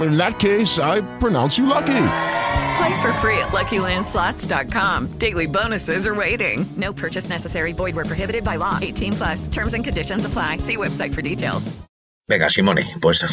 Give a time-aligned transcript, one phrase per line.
[0.00, 1.92] In that case, I pronounce you lucky.
[2.76, 5.18] Play for free at LuckyLandSlots.com.
[5.18, 6.64] Daily bonuses are waiting.
[6.76, 7.72] No purchase necessary.
[7.72, 8.78] Void where prohibited by law.
[8.80, 9.48] 18 plus.
[9.48, 10.58] Terms and conditions apply.
[10.58, 11.70] See website for details.
[12.28, 13.28] Venga, Simone, pues eh,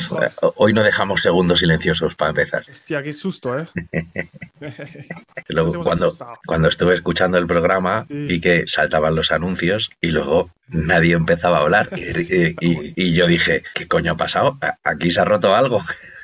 [0.58, 2.66] hoy no dejamos segundos silenciosos para empezar.
[2.68, 3.68] Hostia, qué susto, ¿eh?
[5.48, 6.12] Luego, cuando,
[6.46, 8.16] cuando estuve escuchando el programa, Sí.
[8.28, 11.90] vi que saltaban los anuncios y luego nadie empezaba a hablar.
[11.98, 12.02] Y,
[12.36, 14.58] y- y- y yo dije, ¿qué coño ha pasado?
[14.84, 15.82] Aquí se ha roto algo.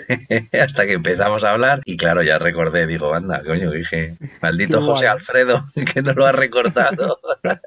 [0.61, 4.86] Hasta que empezamos a hablar y claro, ya recordé, digo, anda, coño, dije, maldito Qué
[4.86, 5.08] José guay.
[5.08, 7.20] Alfredo, que no lo ha recortado.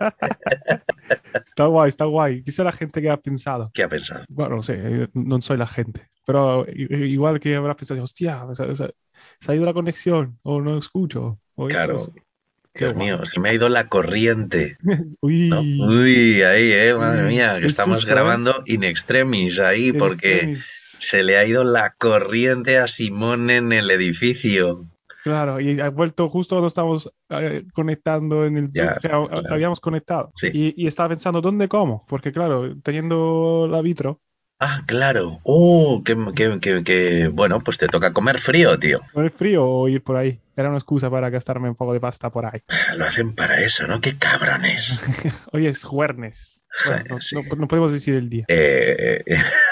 [1.35, 2.43] Está guay, está guay.
[2.43, 3.71] Quizá la gente que ha pensado.
[3.73, 4.25] ¿Qué ha pensado?
[4.29, 6.09] Bueno, no sé, yo no soy la gente.
[6.27, 11.41] Pero igual que habrá pensado, hostia, se, ha ido la conexión, o no escucho.
[11.55, 11.97] O esto, Claro.
[11.97, 12.23] Qué
[12.75, 14.77] Dios mío, se me ha ido la corriente.
[15.21, 15.61] Uy, ¿no?
[15.61, 18.09] Uy, ahí, eh, madre mía, que estamos ¿eh?
[18.11, 20.97] grabando in extremis ahí porque extremis.
[21.01, 24.85] se le ha ido la corriente a Simón en el edificio.
[25.25, 29.17] Claro, y ha vuelto justo cuando estamos eh, conectando en el Zoom, Ya, o sea,
[29.17, 29.55] a- claro.
[29.55, 30.33] habíamos conectado.
[30.37, 30.49] Sí.
[30.53, 32.07] Y, y estaba pensando, ¿dónde cómo?
[32.09, 34.21] Porque claro, teniendo la vitro,
[34.61, 35.39] Ah, claro.
[35.45, 36.17] Oh, qué-
[36.85, 38.99] qué- bueno, pues te toca comer frío, tío.
[39.15, 40.41] ¿no es frío o ir por ahí?
[40.59, 42.63] Era una excusa para gastarme un poco de pasta por ahí.
[42.97, 44.01] Lo hacen para eso, ¿no?
[44.01, 44.99] Qué cabrones.
[45.53, 46.65] Hoy es jueves.
[46.87, 47.35] Bueno, no, Sí.
[47.37, 48.45] no- no podemos decir el día.
[48.49, 49.25] Eh,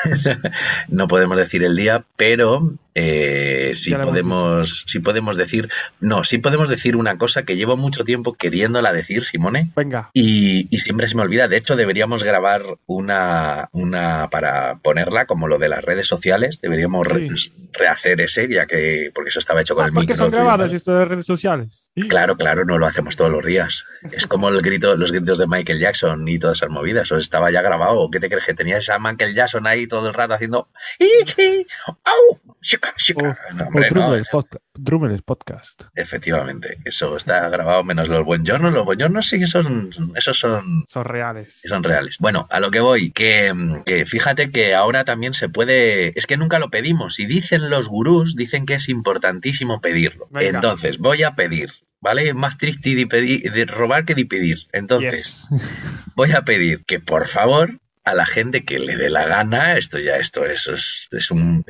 [0.89, 5.69] no podemos decir el día, pero eh, sí hemos podemos, sí podemos decir,
[6.01, 9.71] no, sí podemos decir una cosa que llevo mucho tiempo queriéndola decir, Simone.
[9.77, 11.47] Venga, Y, y siempre se me olvida.
[11.47, 16.61] De hecho, deberíamos grabar una, una para ponerla como lo de las redes sociales.
[16.63, 17.29] Deberíamos re-
[17.75, 20.25] rehacer ese, ya que, porque eso estaba hecho con Ah, el ¿por qué micro.
[20.25, 20.77] son grabadas ¿vale?
[20.77, 21.93] estas redes sociales?
[22.09, 23.85] Claro, claro, no lo hacemos todos los días.
[24.13, 27.05] Es como el grito, los gritos de Michael Jackson y todas esas movidas.
[27.05, 28.09] Eso estaba ya grabado.
[28.11, 28.47] ¿Qué te crees?
[28.47, 30.69] Que tenías a Michael Jackson ahí todo el rato haciendo.
[30.99, 31.67] "Iki,
[32.05, 32.57] au,
[32.97, 33.55] shika, shika".
[33.55, 35.83] No, O hombre, no, Drummers podca- Drummers Podcast.
[35.95, 36.79] efectivamente.
[36.85, 38.73] Eso está grabado menos los buongiornos.
[38.73, 41.61] Los buongiornos sí que son, esos son Son reales.
[41.67, 42.17] son reales.
[42.19, 43.53] Bueno, a lo que voy, que,
[43.85, 47.89] que fíjate que ahora también se puede, es que nunca lo pedimos, y dicen los
[47.89, 50.29] gurús, dicen que es importantísimo pedirlo.
[50.31, 50.49] Venga.
[50.59, 51.71] Entonces, voy a pedir,
[52.01, 52.35] ¿vale?
[52.35, 54.67] Más triste de, pedir, de robar que de pedir.
[54.73, 55.49] Entonces, Yes.
[56.17, 59.99] voy a pedir que por favor a la gente que le dé la gana, esto
[59.99, 60.71] ya, esto es,
[61.11, 61.65] es, un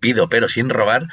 [0.00, 1.08] pido pero sin robar,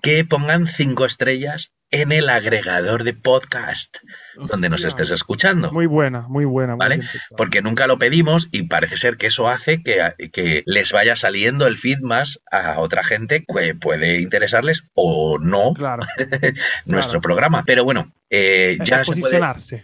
[0.00, 3.98] que pongan cinco estrellas en el agregador de podcast
[4.34, 5.70] donde nos estés escuchando.
[5.72, 6.72] Muy buena, muy buena.
[6.74, 7.00] muy ¿Vale?
[7.36, 10.00] Porque nunca lo pedimos y parece ser que eso hace que,
[10.32, 15.74] que les vaya saliendo el feed más a otra gente que puede interesarles o no
[15.74, 16.04] Claro.
[16.86, 17.22] nuestro claro.
[17.22, 17.64] programa.
[17.66, 19.38] Pero bueno, eh, ya se puede.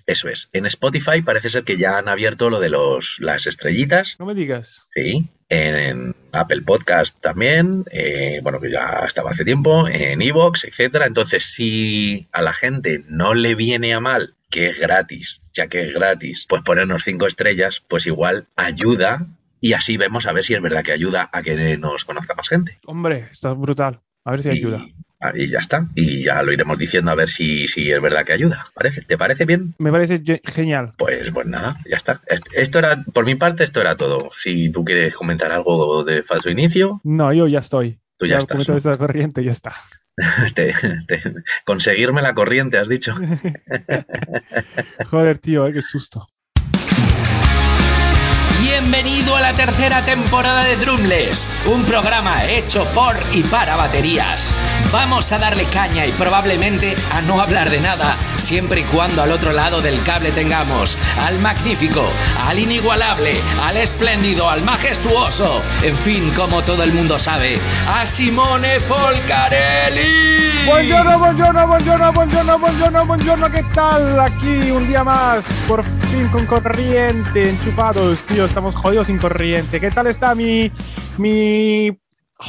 [0.06, 0.48] Eso es.
[0.54, 4.16] En Spotify parece ser que ya han abierto lo de los, las estrellitas.
[4.18, 4.88] No me digas.
[4.94, 5.28] Sí.
[5.50, 11.06] En Apple Podcast también, eh, bueno, que ya estaba hace tiempo, en Evox, etcétera.
[11.06, 11.97] Entonces, si
[12.32, 16.46] a la gente no le viene a mal que es gratis, ya que es gratis,
[16.48, 19.26] pues ponernos cinco estrellas, pues igual ayuda
[19.60, 22.48] y así vemos a ver si es verdad que ayuda a que nos conozca más
[22.48, 22.78] gente.
[22.86, 24.00] Hombre, está brutal.
[24.24, 24.78] A ver si ayuda.
[24.86, 25.88] Y, ah, y ya está.
[25.94, 28.66] Y ya lo iremos diciendo a ver si, si es verdad que ayuda.
[28.74, 29.02] ¿Parece?
[29.02, 29.74] ¿Te parece bien?
[29.78, 30.92] Me parece ge- genial.
[30.98, 32.20] Pues, pues nada, ya está.
[32.26, 34.30] Est- Esto era, por mi parte, esto era todo.
[34.38, 37.98] Si tú quieres comentar algo de falso inicio, No, yo ya estoy.
[38.16, 38.54] tú ya, estás.
[38.54, 38.78] cometo ¿no?
[38.78, 39.74] esta corriente, ya está.
[40.54, 40.74] Te-
[41.06, 41.22] te-
[41.64, 43.12] conseguirme la corriente, has dicho.
[45.10, 46.28] Joder, tío, eh, qué susto.
[48.80, 54.54] Bienvenido a la tercera temporada de Drumless, un programa hecho por y para baterías.
[54.92, 59.32] Vamos a darle caña y probablemente a no hablar de nada, siempre y cuando al
[59.32, 62.08] otro lado del cable tengamos al magnífico,
[62.46, 67.58] al inigualable, al espléndido, al majestuoso, en fin, como todo el mundo sabe,
[67.88, 70.66] a Simone Folcarelli.
[70.66, 74.20] Buongiorno, buongiorno, buongiorno, buongiorno, buongiorno, buongiorno, ¿qué tal?
[74.20, 79.80] Aquí un día más, por fin con corriente, enchufados, tío, estamos jodidos sin corriente.
[79.80, 80.70] ¿Qué tal está mi,
[81.18, 81.90] mi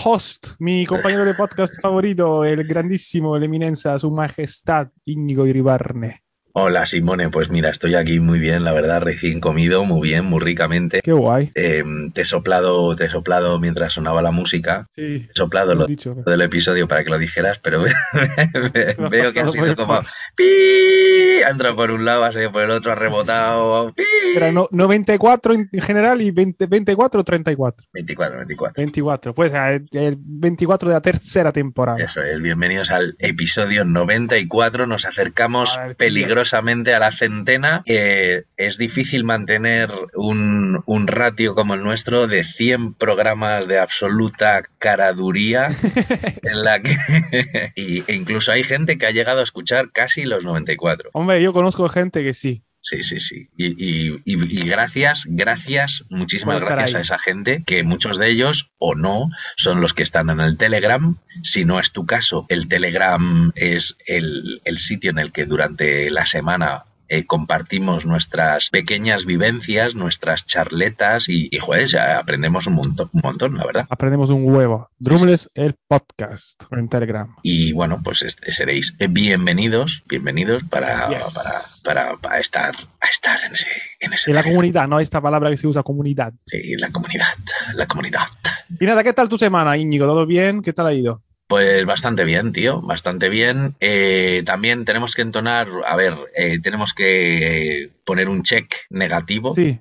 [0.04, 6.24] host, mi compañero de podcast favorito, el grandísimo, el eminencia, su majestad, Íñigo Iribarne?
[6.54, 10.40] Hola Simone, pues mira, estoy aquí muy bien, la verdad, recién comido, muy bien, muy
[10.40, 11.00] ricamente.
[11.04, 11.52] Qué guay.
[11.54, 14.88] Eh, te he soplado, te he soplado mientras sonaba la música.
[14.96, 15.28] Sí.
[15.30, 16.16] He soplado lo lo, dicho.
[16.26, 17.84] del episodio para que lo dijeras, pero
[19.12, 20.02] veo que ha sido como.
[20.36, 21.44] ¡pi!
[21.46, 23.94] Ha entrado por un lado, ha salido por el otro, ha rebotado.
[23.94, 24.04] ¡pi!
[24.36, 27.88] Era no- 94 en general y 20, 24 o 34.
[27.94, 28.74] 24, 24.
[28.82, 32.00] 24, pues el, el 24 de la tercera temporada.
[32.00, 34.88] Eso es, bienvenidos al episodio 94.
[34.88, 36.39] Nos acercamos tío.
[36.40, 37.84] Peligrosamente a la centena.
[37.86, 44.64] Eh, es difícil mantener un, un ratio como el nuestro de 100 programas de absoluta
[44.78, 45.68] caraduría
[46.44, 46.96] en la que
[47.76, 51.10] y, e incluso hay gente que ha llegado a escuchar casi los 94.
[51.14, 52.64] Hombre, yo conozco gente que sí.
[52.82, 53.50] Sí, sí, sí.
[53.58, 58.72] Y, y- y- y gracias, gracias, muchísimas gracias a esa gente, que muchos de ellos,
[58.78, 61.18] o no, son los que están en el Telegram.
[61.44, 66.10] Si no es tu caso, el Telegram es el, el sitio en el que durante
[66.10, 72.74] la semana eh, compartimos nuestras pequeñas vivencias, nuestras charletas y, y joder, ya aprendemos un
[72.76, 73.88] montón, un montón, la verdad.
[73.90, 74.90] Aprendemos un huevo.
[75.00, 77.36] Drumless, el podcast en Telegram.
[77.44, 81.34] Y bueno, pues este, seréis bienvenidos, bienvenidos para, Yes.
[81.84, 83.68] para, para, para estar, a estar en ese,
[84.00, 85.00] en ese En la comunidad, ¿no?
[85.00, 86.34] Esta palabra que se usa, comunidad.
[86.46, 87.26] Sí, la comunidad,
[87.76, 88.28] la comunidad.
[88.80, 90.06] Y nada, ¿qué tal tu semana, Íñigo?
[90.06, 90.62] ¿Todo bien?
[90.62, 91.24] ¿Qué tal ha ido?
[91.50, 93.76] Pues bastante bien, tío, bastante bien.
[93.80, 99.56] Eh, también tenemos que entonar, a ver, eh, tenemos que poner un check negativo.
[99.56, 99.80] Sí.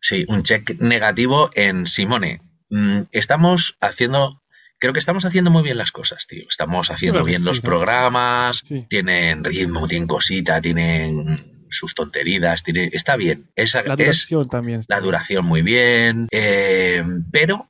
[0.00, 2.40] Sí, un check negativo en Simone.
[2.70, 4.42] Mm, estamos haciendo,
[4.78, 6.44] creo que estamos haciendo muy bien las cosas, tío.
[6.48, 8.86] Estamos haciendo bien sí, los programas, Sí.
[8.88, 13.50] tienen ritmo, tienen cosita, tienen sus tonterías, tiene, está bien.
[13.56, 14.80] Esa, La es, duración también.
[14.80, 17.02] está la duración muy bien, eh,
[17.32, 17.68] pero,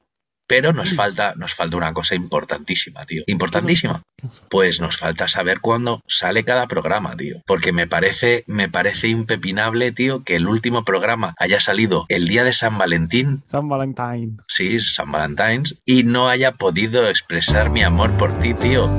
[0.52, 3.22] pero nos falta, nos falta una cosa importantísima, tío.
[3.26, 4.02] Importantísima.
[4.50, 7.40] Pues nos falta saber cuándo sale cada programa, tío.
[7.46, 12.44] Porque me parece, me parece impepinable, tío, que el último programa haya salido el día
[12.44, 14.42] de San Valentín, San Valentín.
[14.46, 18.90] sí, San Valentine's, y no haya podido expresar mi amor por ti, tío.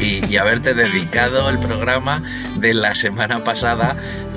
[0.00, 2.24] Y, y haberte dedicado el programa
[2.58, 3.96] de la semana pasada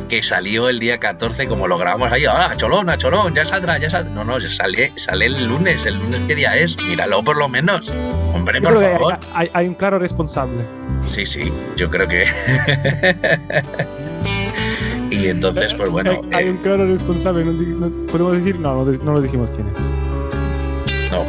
[0.10, 3.36] que salió el día 14, como lo grabamos ahí, ¡ah, cholón, a cholón!
[3.36, 4.12] Ya saldrá, ya saldrá.
[4.14, 5.86] No, no, sale, sale el lunes.
[5.86, 6.59] ¿El lunes qué día es?
[6.88, 7.92] Míralo por lo menos.
[8.34, 9.14] Hombre, Yo por favor.
[9.14, 10.66] hay, hay- hay un claro responsable.
[11.08, 12.26] Sí, sí, yo creo que.
[15.12, 17.46] y entonces, pues bueno, hay, hay eh, un claro responsable.
[17.46, 18.60] no ¿Podemos decir?
[18.60, 21.12] No, no, lo decimos quién es.
[21.12, 21.24] no.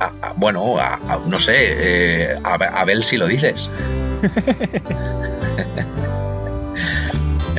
[0.00, 3.68] A- a- bueno, a- no sé, eh, a, a Abel si lo dices.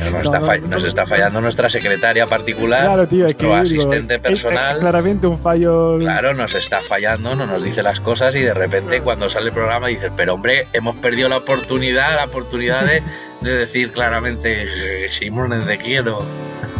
[0.00, 0.88] Nos, No, está no, nos no.
[0.88, 4.74] está fallando nuestra secretaria particular, Claro, tío, es que nuestro digo, asistente es- personal.
[4.76, 5.98] Es, claramente un fallo.
[5.98, 9.52] Claro, nos está fallando, no nos dice las cosas y de repente cuando sale el
[9.52, 13.02] programa dices, pero hombre, hemos perdido la oportunidad, la oportunidad de,
[13.40, 14.64] de decir claramente,
[15.06, 16.24] eh, Simón, te quiero.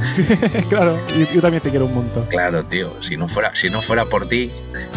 [0.71, 2.25] claro, yo, yo también te quiero un montón.
[2.27, 4.51] Claro, tío, si no fuera, si no fuera por ti,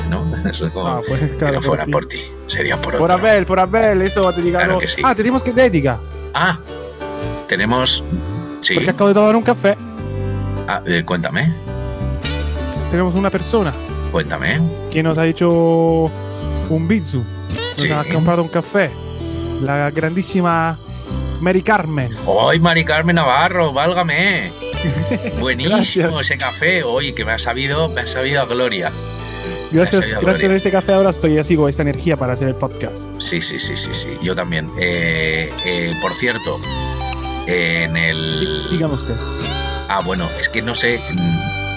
[0.09, 0.25] ¿no?
[0.49, 1.91] Eso es como, Ah, pues claro, no fuera ti.
[1.91, 3.27] por ti, sería por Por otro.
[3.27, 4.59] Abel, por Abel, esto te diga.
[4.59, 4.79] Claro no.
[4.79, 5.01] que sí.
[5.03, 5.97] Ah, tenemos que dedicar.
[6.33, 6.57] Ah,
[7.47, 8.03] tenemos,
[8.59, 9.77] sí, Porque acabo de tomar un café.
[10.67, 11.53] Ah, eh, cuéntame,
[12.89, 13.73] Tenemos una persona
[14.11, 14.61] cuéntame.
[14.91, 15.49] que nos ha hecho
[16.69, 17.19] un bizu.
[17.19, 17.91] Nos Sí.
[17.91, 18.91] ha comprado un café.
[19.61, 20.77] La grandísima
[21.41, 22.11] Mary Carmen.
[22.25, 24.51] ¡Hoy, Mari Carmen Navarro, válgame!
[25.39, 26.21] Buenísimo Gracias.
[26.21, 28.91] ese café, hoy que me ha sabido, me ha sabido a gloria.
[29.71, 33.13] Gracias, Gracias, a este café ahora estoy así con esta energía para hacer el podcast.
[33.19, 34.69] Sí, sí, sí, sí, sí, yo también.
[34.79, 36.59] Eh, eh, por cierto,
[37.47, 38.67] en el...
[38.71, 39.15] Dígame usted.
[39.89, 40.99] Ah, bueno, es que no sé,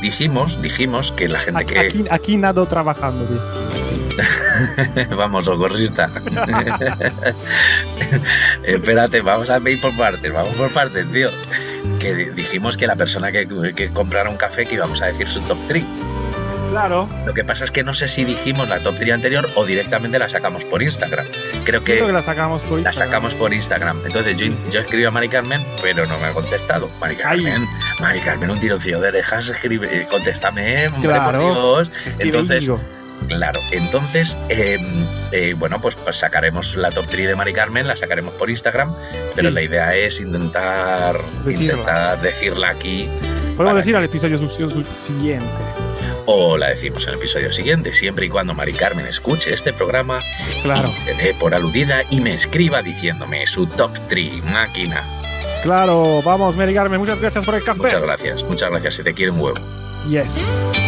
[0.00, 1.80] dijimos, dijimos que la gente Aquí, que...
[1.80, 3.40] aquí, aquí nado trabajando, tío.
[5.16, 6.11] Vamos, socorrista.
[8.64, 11.28] Espérate, vamos a ir por partes, vamos por partes, tío.
[12.00, 15.28] Que di- dijimos que la persona que, que comprara un café que íbamos a decir
[15.28, 15.85] su top 3.
[16.76, 17.09] Claro.
[17.25, 20.18] Lo que pasa es que no sé si dijimos la top 3 anterior o directamente
[20.18, 21.26] la sacamos por Instagram.
[21.64, 23.09] Creo que, Creo que la sacamos por la Instagram.
[23.09, 24.02] sacamos por Instagram.
[24.04, 26.90] Entonces yo, yo escribí a Mari Carmen, pero no me ha contestado.
[27.00, 27.42] Mari Ay.
[27.45, 27.66] Carmen,
[28.00, 31.25] Mari Carmen, un tironcillo de orejas, escribe, eh, contéstame, hombre, Claro.
[31.25, 31.40] por
[31.87, 31.90] Dios.
[32.06, 32.71] Es que Entonces,
[33.28, 34.78] Claro, entonces, eh,
[35.33, 38.95] eh, bueno, pues, pues sacaremos la top 3 de Mari Carmen, la sacaremos por Instagram,
[39.35, 39.54] pero Sí.
[39.54, 41.73] la idea es intentar Decirla.
[41.73, 43.09] intentar decirla aquí
[43.56, 44.38] podemos decir al episodio
[44.97, 45.47] siguiente.
[46.26, 50.18] O la decimos en el episodio siguiente, siempre y cuando Mari Carmen escuche este programa
[50.62, 55.02] Claro, y se dé por aludida y me escriba diciéndome su top 3 máquina.
[55.62, 56.23] claro.
[56.23, 57.78] Vamos, Mary Carmen, muchas gracias por el café.
[57.83, 59.59] Muchas gracias, muchas gracias, si te quiere un huevo.
[60.09, 60.86] Yes.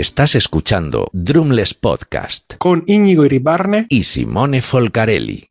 [0.00, 3.84] Estás escuchando Drumless Podcast Con Íñigo Iribarne.
[3.90, 5.46] y Simone Folcarelli.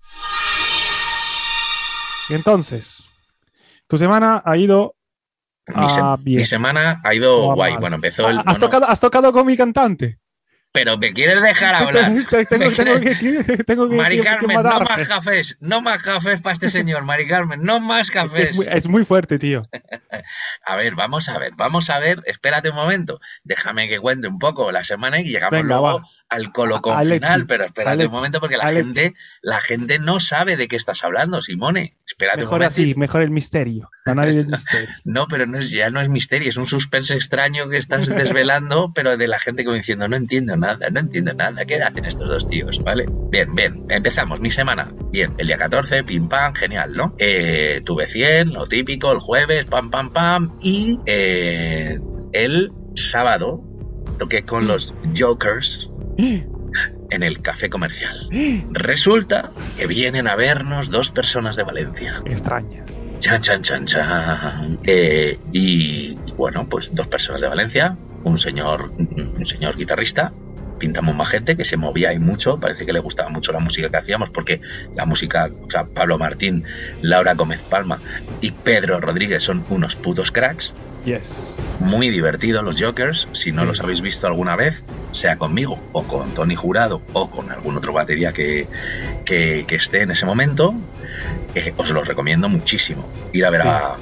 [2.30, 3.12] Y entonces,
[3.88, 4.96] tu semana ha ido.
[5.68, 6.40] Mi, se- Ah, bien.
[6.40, 7.74] mi semana ha ido guay.
[7.74, 7.82] mal.
[7.82, 8.40] Bueno, empezó el.
[8.40, 10.18] ¿Has, bueno, tocado, has tocado con mi cantante.
[10.72, 12.06] Pero me quieres dejar hablar.
[12.06, 12.46] Tengo, que,
[13.66, 17.04] tengo que, Mari que- que Carmen, no más cafés, no más cafés para este señor,
[17.06, 18.52] Mari Carmen, no más cafés.
[18.52, 19.68] Es muy, es muy fuerte, tío.
[20.66, 24.38] A ver, vamos a ver, vamos a ver, espérate un momento, déjame que cuente un
[24.38, 26.04] poco la semana y llegamos Venga, luego va.
[26.30, 30.68] al colocón final, pero espérate un momento porque la gente, la gente no sabe de
[30.68, 31.98] qué estás hablando, Simone.
[32.06, 32.74] Espérate un Mejor momento.
[32.74, 33.90] así, mejor el misterio.
[34.06, 34.90] Nave del misterio.
[35.06, 38.92] No, pero no es, ya no es misterio, es un suspense extraño que estás desvelando,
[38.94, 42.28] pero de la gente como diciendo, no entiendo nada, no entiendo nada, ¿qué hacen estos
[42.28, 42.80] dos tíos?
[42.84, 43.06] ¿Vale?
[43.32, 44.92] Bien, bien, empezamos, mi semana.
[45.12, 47.16] Bien, el día 14, pim pam, genial, ¿no?
[47.18, 52.00] Eh, tuve 100, lo típico, el jueves, pam pam pam, y eh,
[52.34, 53.64] el sábado
[54.18, 58.30] toqué con los Jokers en el café comercial.
[58.72, 62.22] Resulta que vienen a vernos dos personas de Valencia.
[62.26, 63.02] Extrañas.
[63.20, 64.80] Chan, chan, chan, chan.
[64.84, 70.32] Eh, y, y bueno, pues dos personas de Valencia, un señor, un señor guitarrista,
[70.80, 73.90] pinta muy majete, que se movía ahí mucho, parece que le gustaba mucho la música
[73.90, 74.62] que hacíamos, porque
[74.96, 76.64] la música, o sea, Pablo Martín,
[77.02, 78.00] Laura Gómez Palma
[78.42, 80.74] y Pedro Rodríguez son unos putos cracks.
[81.06, 81.58] Yes.
[81.80, 83.68] Muy divertidos los Jokers, si no Sí.
[83.68, 84.84] los habéis visto alguna vez,
[85.14, 88.68] sea conmigo o con Tony Jurado o con algún otro batería que,
[89.26, 90.74] que, que esté en ese momento,
[91.56, 93.08] eh, os lo recomiendo muchísimo.
[93.34, 93.96] Ir a ver a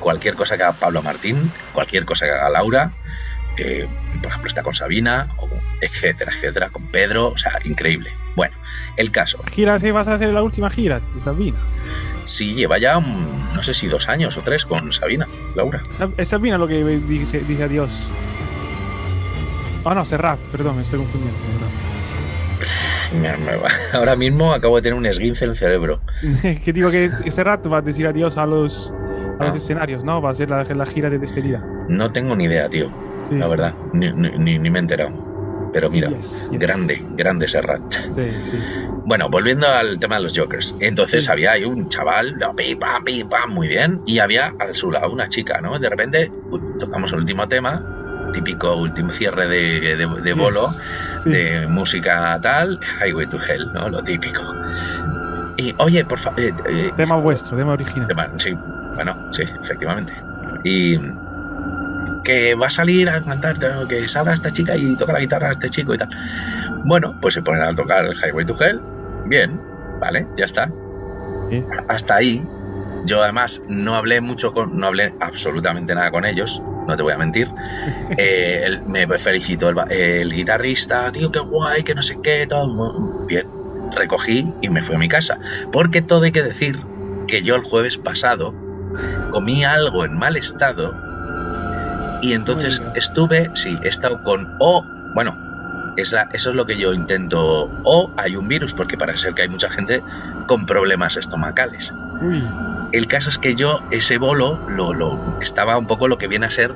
[0.00, 2.92] cualquier cosa que haga Pablo Martín, cualquier cosa que haga Laura,
[3.58, 3.86] eh,
[4.20, 5.48] por ejemplo está con Sabina, o
[5.80, 8.10] etcétera, etcétera, con Pedro, o sea, increíble.
[8.34, 8.54] Bueno,
[8.96, 11.56] el caso, Gira, si vas a hacer la última gira de Sabina.
[12.26, 15.80] sí lleva ya, un- no sé si dos años o tres con Sabina, Laura.
[16.18, 17.90] Es Sabina lo que dice, dice adiós.
[19.84, 21.38] Ah, no, Serrat, perdón, me estoy confundiendo.
[23.92, 26.00] Ahora mismo acabo de tener un esguince en el cerebro.
[26.64, 28.92] que digo que Serrat va a decir adiós a los,
[29.38, 29.56] a los Ah.
[29.58, 30.20] escenarios, ¿no?
[30.20, 31.64] Va a ser la, la gira de despedida.
[31.88, 32.90] No tengo ni idea, tío,
[33.28, 35.70] Sí, la verdad, ni, ni- ni- me he enterado.
[35.72, 36.58] Pero mira, Yes, yes.
[36.60, 37.82] grande, grande Serrat.
[37.92, 38.58] Sí, sí.
[39.04, 40.74] Bueno, volviendo al tema de los Jokers.
[40.80, 44.00] Entonces había ahí un chaval, no, pim, pam, pim, pam, muy bien.
[44.06, 45.78] Y había a su lado una chica, ¿no?
[45.78, 46.32] De repente
[46.78, 50.84] tocamos el último tema, típico último cierre de, de, de bolo, Yes.
[51.24, 53.88] De música tal, Highway to Hell, ¿no?
[53.88, 54.40] Lo típico.
[55.56, 56.40] Y, oye, por favor...
[56.96, 58.06] Tema vuestro, tema original.
[58.06, 58.56] Tema- Sí,
[58.94, 60.12] bueno, sí, efectivamente.
[60.64, 60.98] Y
[62.26, 63.56] que va a salir a cantar,
[63.86, 66.10] que salga esta chica y toca la guitarra a este chico y tal.
[66.84, 68.80] Bueno, pues se ponen a tocar el Highway to Hell.
[69.26, 69.60] Bien,
[70.00, 70.68] vale, ya está.
[71.48, 71.62] Sí.
[71.86, 72.44] Hasta ahí.
[73.04, 77.12] Yo además no hablé mucho con, no hablé absolutamente nada con ellos, no te voy
[77.12, 77.48] a mentir.
[78.18, 83.26] Eh, me felicitó el guitarrista, tío, qué guay, que no sé qué, todo.
[83.26, 83.46] Bien,
[83.94, 85.38] recogí y me fui a mi casa.
[85.70, 86.80] Porque todo hay que decir
[87.28, 88.54] que yo el jueves pasado
[89.32, 90.94] comí algo en mal estado
[92.22, 95.36] y entonces estuve, sí, he estado con o, bueno,
[95.96, 99.34] es la- eso es lo que yo intento, o hay un virus, porque parece ser
[99.34, 100.02] que hay mucha gente
[100.46, 101.92] con problemas estomacales.
[102.20, 102.42] Uy,
[102.92, 106.46] El caso es que yo ese bolo lo, lo- estaba un poco lo que viene
[106.46, 106.74] a ser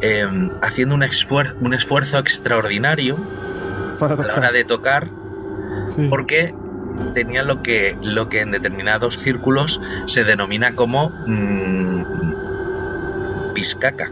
[0.00, 0.26] eh,
[0.62, 3.16] haciendo un, esfuer- un esfuerzo extraordinario
[3.98, 5.08] Para a la hora de tocar
[5.96, 6.06] Sí.
[6.10, 6.54] porque
[7.14, 12.02] tenía lo que, lo que en determinados círculos se denomina como mm,
[13.54, 14.10] piscaca.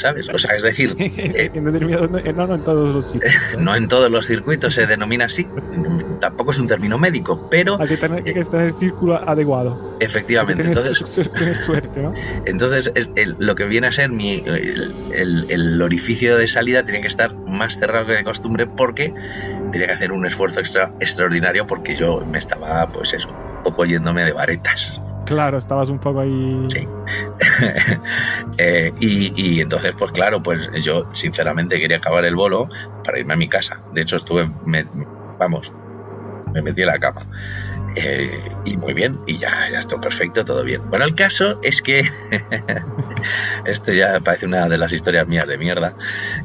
[0.00, 0.28] ¿Sabes?
[0.32, 1.50] O sea, es decir, eh,
[2.34, 3.32] no, en todos los sitios.
[3.58, 5.46] no en todos los circuitos se denomina así,
[6.20, 9.72] tampoco es un término médico, pero Hay que tener, hay que tener el círculo adecuado.
[9.92, 12.14] Hay que efectivamente, tener, entonces, su- tener suerte, ¿no?
[12.46, 16.82] entonces es el- lo que viene a ser mi, el, el- el orificio de salida
[16.84, 19.12] tiene que estar más cerrado que de costumbre porque
[19.72, 23.84] tenía que hacer un esfuerzo extra, extraordinario porque yo me estaba, pues eso, un poco
[23.84, 25.00] yéndome de varetas.
[25.30, 26.66] Claro, estabas un poco ahí.
[26.70, 26.86] Sí.
[28.58, 32.68] Eh, y, y entonces, pues claro, pues yo sinceramente quería acabar el bolo
[33.04, 33.80] para irme a mi casa.
[33.92, 34.86] De hecho, estuve, me-
[35.38, 35.72] vamos,
[36.52, 37.26] me metí en la cama.
[37.96, 40.82] Eh, y muy bien, y ya, ya está perfecto, todo bien.
[40.90, 42.02] Bueno, el caso es que
[43.64, 45.94] esto ya parece una de las historias mías de mierda.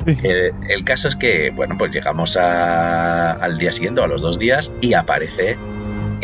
[0.06, 0.18] Sí.
[0.24, 4.40] Eh, el caso es que, bueno, pues llegamos a- al día siguiente, a los dos
[4.40, 5.58] días, y aparece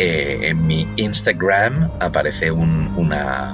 [0.03, 3.53] eh, en mi Instagram, aparece un- una,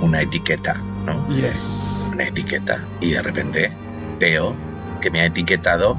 [0.00, 1.28] una etiqueta, ¿no?
[1.28, 2.08] Yes.
[2.12, 2.82] Una etiqueta.
[3.00, 3.70] Y de repente
[4.18, 4.54] veo
[5.02, 5.98] que me ha etiquetado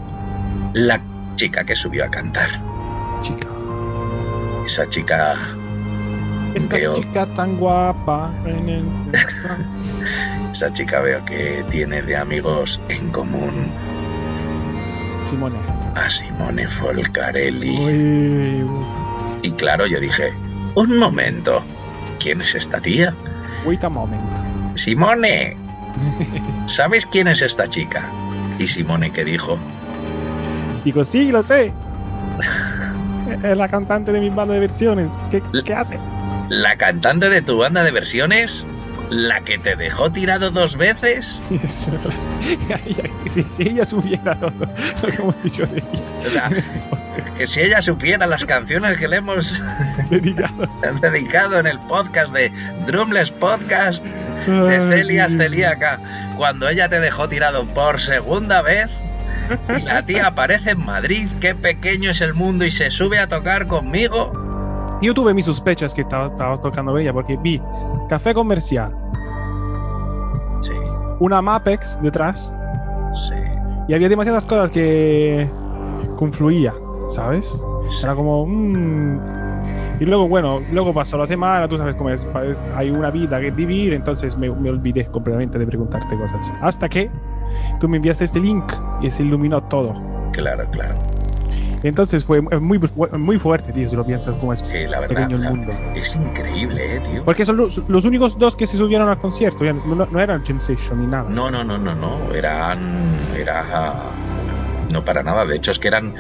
[0.73, 1.00] la
[1.35, 2.50] chica que subió a cantar.
[3.21, 3.47] Chica.
[4.65, 5.35] Esa chica
[6.55, 6.95] Esta Veo.
[6.95, 8.31] chica tan guapa.
[8.45, 8.89] en el-
[10.53, 13.67] Esa chica veo que tiene de amigos en común
[15.29, 15.57] Simone.
[15.95, 17.77] a Simone Folcarelli.
[17.77, 18.63] Uy,
[19.43, 20.33] Y claro, yo dije,
[20.73, 21.62] un momento,
[22.19, 23.13] ¿quién es esta tía?
[23.65, 24.23] wait a moment.
[24.75, 25.55] Simone,
[26.65, 28.09] ¿sabes quién es esta chica?
[28.57, 29.59] Y Simone que dijo,
[30.83, 31.71] Digo, sí, lo sé.
[33.43, 35.09] Es la cantante de mi banda de versiones.
[35.29, 36.00] ¿Qué, qué hace?
[36.50, 38.65] la cantante de tu banda de versiones,
[39.13, 41.39] la que te dejó tirado dos veces.
[43.29, 44.51] si, si ella supiera todo
[45.01, 48.27] lo que hemos dicho de ella O sea, en este podcast que si ella supiera
[48.27, 49.62] las canciones que le hemos
[50.10, 50.67] dedicado.
[51.01, 52.51] dedicado en el podcast de
[52.86, 54.03] Drumless Podcast
[54.46, 55.38] de Ay, Celia sí.
[55.38, 56.00] Celíaca,
[56.38, 58.91] cuando ella te dejó tirado por segunda vez.
[59.77, 63.27] Y la tía aparece en Madrid, qué pequeño es el mundo y se sube a
[63.27, 64.42] tocar conmigo.
[65.03, 67.61] Yo tuve mis sospechas que estaba, estaba tocando ella porque vi
[68.09, 68.95] café comercial,
[70.59, 70.71] Sí,
[71.19, 72.57] una Mapex detrás
[73.27, 73.35] sí.
[73.89, 75.49] y había demasiadas cosas que
[76.15, 76.73] confluía,
[77.09, 77.61] ¿sabes?
[77.91, 78.03] sí.
[78.03, 78.45] Era como...
[78.47, 79.19] mm.
[79.99, 83.39] Y luego, bueno, luego pasó la semana, tú sabes cómo es, es- hay una vida
[83.39, 86.51] que vivir, entonces me, me olvidé completamente de preguntarte cosas.
[86.61, 87.11] Hasta que
[87.79, 88.63] tú me enviaste este link
[89.01, 89.93] y se iluminó todo.
[90.31, 90.95] Claro, claro.
[91.83, 95.15] Entonces fue muy, fu- muy fuerte, tío, si lo piensas como es Sí, la verdad.
[95.15, 95.73] pequeño el la- mundo.
[95.95, 97.23] es increíble, eh, tío.
[97.25, 100.61] Porque son los, los únicos dos que se subieron al concierto, no, no eran Jam
[100.61, 101.29] Session ni nada.
[101.29, 102.33] No, no, no, no, no.
[102.33, 103.17] Eran.
[103.35, 104.03] Era.
[104.89, 105.45] No para nada.
[105.45, 106.13] De hecho, es que eran.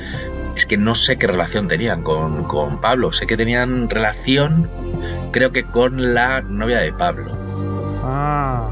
[0.55, 3.11] Es que no sé qué relación tenían con, con Pablo.
[3.13, 4.69] Sé que tenían relación,
[5.31, 7.31] creo que con la novia de Pablo,
[8.03, 8.67] Ah.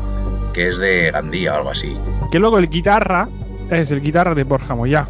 [0.53, 1.97] que es de Gandía o algo así.
[2.31, 3.29] Que luego el guitarra
[3.69, 5.07] es el guitarra de Borja Moya.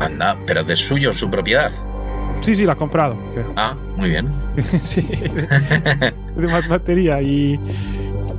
[0.00, 1.70] Anda, pero de suyo, su propiedad.
[2.40, 3.16] Sí, sí, la has comprado.
[3.32, 3.52] creo.
[3.56, 4.28] Ah, muy bien.
[4.82, 7.58] sí, de más batería y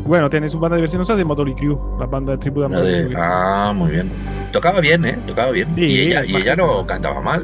[0.06, 3.13] bueno, tiene su banda de versiones de Motley Crue, la banda de tribu de Motley
[3.18, 4.12] ah, muy bien.
[4.52, 5.18] Tocaba bien, ¿eh?
[5.26, 5.74] Tocaba bien.
[5.76, 7.44] Sí, y ella, y ella no cantaba mal.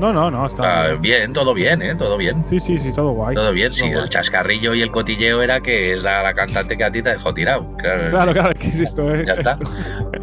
[0.00, 1.94] No, no, no, está Ah, bien, todo bien, ¿eh?
[1.94, 2.42] Todo bien.
[2.48, 3.34] Sí, sí, sí, todo guay.
[3.34, 4.02] Todo bien, sí, Todo guay.
[4.04, 7.10] el chascarrillo y el cotilleo era que es la, la cantante que a ti te
[7.10, 7.76] dejó tirado.
[7.76, 9.14] Claro, Claro, claro, ¿qué es esto?
[9.14, 9.50] Es Ya está.
[9.50, 9.64] esto.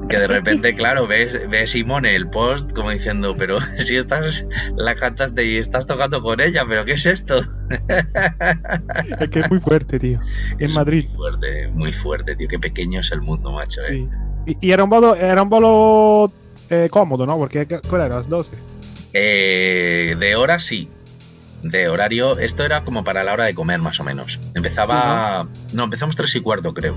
[0.10, 4.96] Que de repente, claro, ves, ves Simone el post como diciendo, pero si estás la
[4.96, 7.42] cantante y estás tocando con ella, pero ¿qué es esto?
[9.20, 10.20] Es que es muy fuerte, tío.
[10.60, 11.06] En Es Madrid.
[11.10, 12.48] Muy fuerte, muy fuerte, tío.
[12.48, 13.82] Qué pequeño es el mundo, macho.
[13.90, 14.08] ¿eh?
[14.46, 16.32] Y, y era un bolo, era un bolo
[16.70, 17.38] eh, cómodo, ¿no?
[17.38, 18.16] Porque ¿cuál era?
[18.16, 18.56] Las 12.
[19.14, 20.90] Eh, de hora sí.
[21.64, 24.40] De horario, esto era como para la hora de comer, más o menos.
[24.54, 25.48] Empezaba.
[25.74, 25.84] no?
[25.84, 26.96] empezamos tres y cuarto, creo.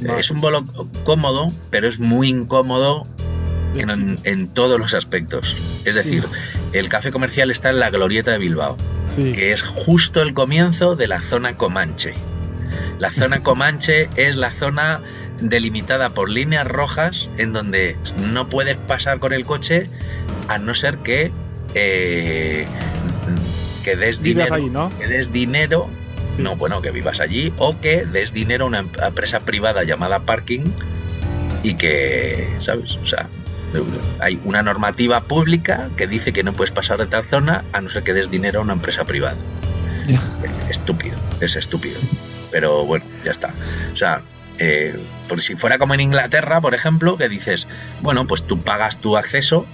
[0.00, 0.20] Vale.
[0.20, 0.64] Es un bolo
[1.04, 3.06] cómodo, pero es muy incómodo
[3.74, 5.56] en, en todos los aspectos.
[5.84, 6.02] Es Sí.
[6.02, 6.24] decir,
[6.72, 8.76] el café comercial está en la glorieta de Bilbao,
[9.08, 9.32] Sí.
[9.32, 12.14] que es justo el comienzo de la zona Comanche.
[12.98, 15.00] La zona Comanche es la zona
[15.40, 19.88] delimitada por líneas rojas en donde no puedes pasar con el coche
[20.48, 21.30] a no ser que
[21.74, 22.66] eh,
[23.84, 24.90] que des Vives dinero, ahí, ¿no?
[24.98, 25.88] que des dinero.
[26.38, 30.20] No, bueno, que vivas allí o que des dinero a una em- empresa privada llamada
[30.20, 30.64] Parking
[31.62, 32.96] y que, ¿sabes?
[33.02, 33.28] O sea,
[34.20, 37.90] hay una normativa pública que dice que no puedes pasar de tal zona a no
[37.90, 39.36] ser que des dinero a una empresa privada.
[40.68, 41.98] Estúpido, es estúpido.
[42.50, 43.52] Pero bueno, ya está.
[43.92, 44.22] O sea,
[44.58, 44.96] eh,
[45.28, 47.66] por si fuera como en Inglaterra, por ejemplo, que dices,
[48.02, 49.66] bueno, pues tú pagas tu acceso,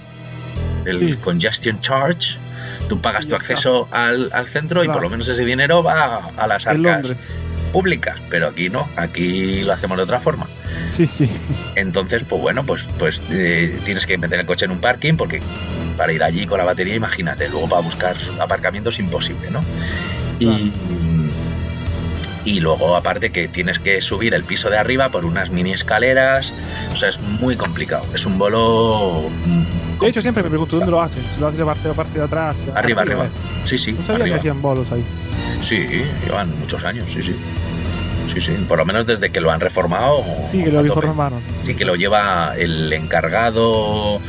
[0.85, 1.15] el Sí.
[1.17, 2.37] congestion charge,
[2.87, 6.47] tú pagas tu acceso al, al centro y por lo menos ese dinero va a
[6.47, 7.15] las arcas
[7.71, 10.47] públicas, pero aquí no, aquí lo hacemos de otra forma.
[10.95, 11.29] Sí, sí.
[11.75, 15.41] Entonces, pues bueno, pues, pues eh, tienes que meter el coche en un parking porque
[15.97, 19.63] para ir allí con la batería, imagínate, luego para buscar aparcamiento es imposible, ¿no?
[20.39, 20.71] Y,
[22.45, 26.53] y luego aparte que tienes que subir el piso de arriba por unas mini escaleras,
[26.91, 29.29] o sea, es muy complicado, es un bolo...
[30.03, 31.23] De hecho, siempre me pregunto dónde lo hacen.
[31.33, 32.67] Si lo hacen de parte, de parte de atrás.
[32.75, 33.27] Arriba, arriba.
[33.65, 34.35] Sí, sí, No sabía arriba.
[34.35, 35.03] que hacían bolos ahí.
[35.61, 35.77] Sí,
[36.25, 37.35] llevan muchos años, sí, sí.
[38.27, 40.23] Sí, sí, por lo menos desde que lo han reformado.
[40.49, 41.41] Sí, que lo reformaron.
[41.63, 44.19] Sí, que lo lleva el encargado.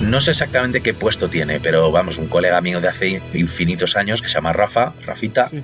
[0.00, 4.22] No sé exactamente qué puesto tiene, pero vamos, un colega mío de hace infinitos años
[4.22, 5.62] que se llama Rafa, Rafita, Sí.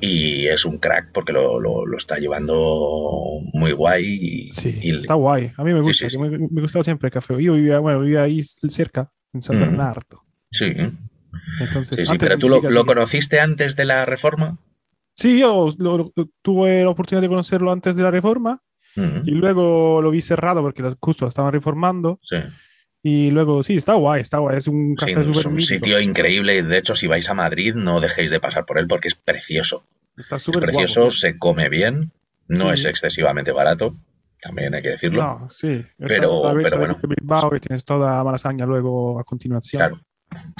[0.00, 4.04] y es un crack porque lo, lo- lo está llevando muy guay.
[4.06, 5.52] Y, Sí, y- está guay.
[5.56, 6.08] A mí me gusta.
[6.08, 7.34] sí, Me, me gustaba siempre el café.
[7.42, 9.60] Yo vivía, bueno, vivía ahí cerca, en San Mm.
[9.60, 10.22] Bernardo.
[10.50, 10.66] sí,
[11.60, 14.56] Entonces, sí, sí, pero tú lo, lo conociste antes de la reforma.
[15.16, 18.60] Sí, yo lo- tuve la oportunidad de conocerlo antes de la reforma
[18.96, 22.18] Mm, y luego lo vi cerrado porque justo lo estaban reformando.
[22.22, 22.36] sí.
[23.06, 24.56] Y luego, sí, está guay, está guay.
[24.56, 25.60] Es un Sí, café es un mítico.
[25.60, 26.62] sitio increíble.
[26.62, 29.84] De hecho, si vais a Madrid, no dejéis de pasar por él porque es precioso.
[30.16, 31.10] Está Es súper precioso, guapo.
[31.14, 32.12] se come bien,
[32.48, 32.72] no Sí.
[32.74, 33.94] es excesivamente barato,
[34.40, 35.22] también hay que decirlo.
[35.22, 35.84] No, sí.
[35.98, 36.98] Pero- pero bueno.
[37.02, 39.80] Bilbao y tienes toda Malasaña luego a continuación.
[39.80, 40.00] Claro,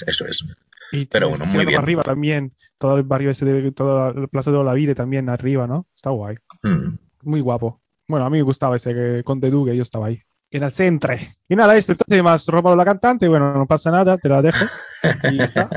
[0.06, 0.44] eso es.
[0.92, 1.78] Y Pero bueno, muy bien.
[1.80, 5.66] arriba también, todo el barrio ese de toda la Plaza de la Vida también arriba,
[5.66, 5.86] ¿no?
[5.94, 6.36] Está guay.
[6.62, 6.96] Mm.
[7.22, 7.80] Muy guapo.
[8.06, 10.20] Bueno, a mí me gustaba ese que Conde Duque, yo estaba ahí.
[10.50, 11.14] En el centro.
[11.48, 14.64] Y nada, esto, entonces has robado la cantante, bueno, no pasa nada, te la dejo.
[15.30, 15.68] Y ya está.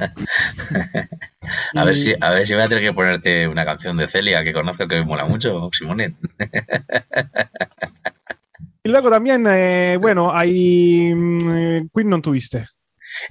[1.75, 4.41] A, ver si, a ver si voy a tener que ponerte una canción de Celia
[4.41, 6.15] que conozco que me mola mucho, Simone.
[8.87, 11.13] Y luego también, eh, bueno, hay.
[11.13, 12.67] mm, Queen no tuviste.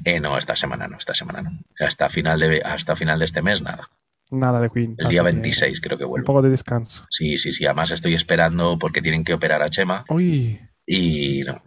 [0.04, 1.50] Eh, no, esta semana no, esta semana no.
[1.78, 3.88] Hasta final de, hasta final de este mes, nada.
[4.30, 4.96] Nada de Queen.
[4.98, 6.26] El día Así que 26 creo que Un vuelvo.
[6.26, 7.06] poco de descanso.
[7.10, 7.64] Sí, sí, sí.
[7.66, 11.62] Además estoy esperando porque tienen que operar a Chema Uy, y no,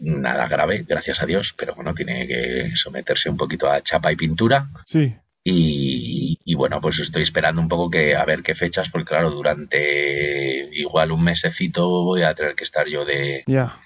[0.00, 4.16] nada grave, gracias a Dios, pero bueno, tiene que someterse un poquito a chapa y
[4.16, 4.68] pintura.
[4.86, 5.14] sí.
[5.42, 9.30] Y, y bueno, pues estoy esperando un poco que a ver qué fechas, porque claro,
[9.30, 13.78] durante igual un mesecito voy a tener que estar yo de, Ya.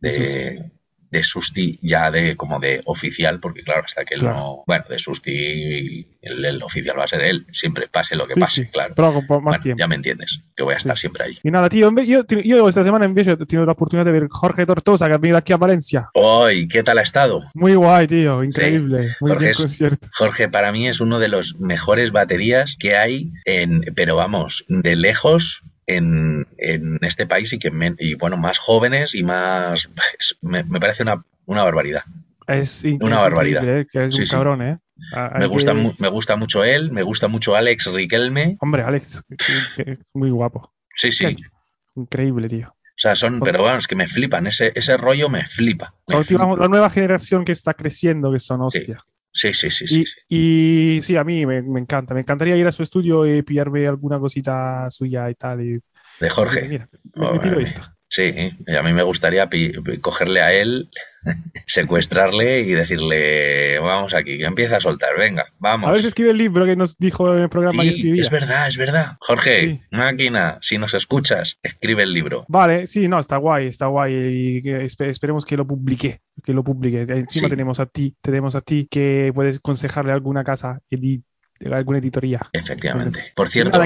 [0.00, 0.70] de,
[1.12, 4.36] de susti ya de como de oficial, porque claro, hasta que él Claro.
[4.36, 8.34] no, bueno, de susti el, el oficial va a ser él, siempre pase lo que
[8.34, 8.70] Sí, pase, sí.
[8.72, 8.94] claro.
[8.96, 9.78] Pero con más Bueno, tiempo.
[9.78, 11.02] ya me entiendes, que voy a estar Sí.
[11.02, 11.38] siempre ahí.
[11.42, 14.64] Y nada, tío, yo, yo esta semana en he tenido la oportunidad de ver Jorge
[14.66, 16.08] Tortosa, que ha venido aquí a Valencia.
[16.14, 16.66] ¡Hoy!
[16.68, 17.42] ¿Qué tal ha estado?
[17.54, 19.08] Muy guay, tío, increíble.
[19.20, 20.08] Muy Jorge bien es- concierto.
[20.14, 24.96] Jorge para mí es uno de los mejores baterías que hay en, pero vamos, de
[24.96, 25.62] lejos
[25.96, 30.64] en, en este país y que me- y bueno, más jóvenes y más es- me,
[30.64, 32.02] me parece una, una barbaridad.
[32.46, 33.64] Es, Una es barbaridad.
[33.66, 33.86] ¿eh?
[33.90, 34.32] que es Sí, un sí.
[34.32, 34.78] cabrón, ¿eh?
[35.14, 38.56] Ah, Me hay gusta, que- me gusta mucho él, me gusta mucho Alex Riquelme.
[38.60, 39.22] Hombre, Alex,
[39.76, 40.72] que- que- muy guapo.
[40.96, 41.24] Sí, sí.
[41.24, 41.36] ¿Qué es?
[41.94, 42.68] Increíble, tío.
[42.68, 44.46] O sea, son, pero vamos, que me flipan.
[44.46, 45.94] Ese, ese rollo me flipa.
[46.08, 46.46] me flipa.
[46.56, 49.02] la nueva generación que está creciendo, que son hostia.
[49.32, 50.02] Sí, sí, sí, sí.
[50.02, 50.18] Y, sí.
[50.28, 52.14] y sí, a mí me, me encanta.
[52.14, 55.60] Me encantaría ir a su estudio y pillarme alguna cosita suya y tal.
[55.62, 55.80] Y,
[56.20, 56.68] De Jorge.
[56.68, 57.82] Mira, me, Oh, me pido esto.
[58.14, 58.30] Sí,
[58.78, 59.48] a mí me gustaría
[60.02, 60.90] cogerle a él,
[61.66, 65.88] secuestrarle y decirle, vamos aquí, que empieza a soltar, venga, vamos.
[65.88, 68.20] A ver si escribe el libro que nos dijo en el programa que escribía.
[68.20, 69.16] es verdad, es verdad.
[69.20, 69.80] Jorge, Sí.
[69.92, 72.44] máquina, si nos escuchas, escribe el libro.
[72.48, 74.62] Vale, sí, no, está guay, está guay y
[74.98, 77.02] esperemos que lo publique, que lo publique.
[77.08, 77.50] Encima Sí.
[77.50, 81.22] tenemos a ti, tenemos a ti que puedes aconsejarle a alguna casa, edi-
[81.72, 82.40] alguna editoría.
[82.52, 83.20] Efectivamente.
[83.34, 83.80] Por cierto,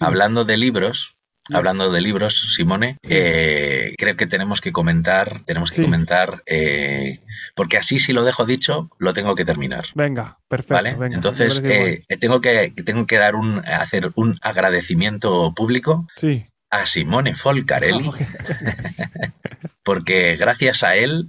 [0.00, 1.16] hablando de libros.
[1.50, 5.82] Hablando de libros, Simone, eh, creo que tenemos que comentar, tenemos que Sí.
[5.82, 7.20] comentar, eh,
[7.54, 9.86] porque así si lo dejo dicho, lo tengo que terminar.
[9.94, 10.90] Venga, perfecto, ¿Vale?
[10.92, 16.46] venga, me Entonces, eh, tengo que, tengo que dar un, hacer un agradecimiento público Sí.
[16.70, 18.10] a Simone Folcarelli,
[19.82, 21.28] porque gracias a él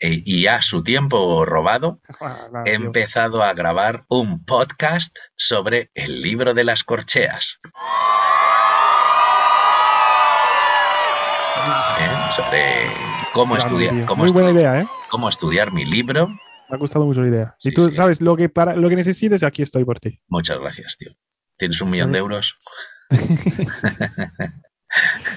[0.00, 2.86] y a su tiempo robado, Ah, nada, he tío.
[2.86, 7.58] empezado a grabar un podcast sobre el libro de las corcheas.
[12.36, 12.62] Sobre
[13.32, 14.86] cómo, estudiar, cómo, Muy buena estu- idea, ¿eh?
[15.08, 16.28] cómo estudiar mi libro.
[16.28, 16.36] Me
[16.70, 17.54] ha gustado mucho la idea.
[17.60, 17.96] Sí, y tú sí.
[17.96, 20.20] sabes lo que para lo que necesites, aquí estoy por ti.
[20.28, 21.12] Muchas gracias, tío.
[21.56, 22.56] ¿Tienes un millón de euros?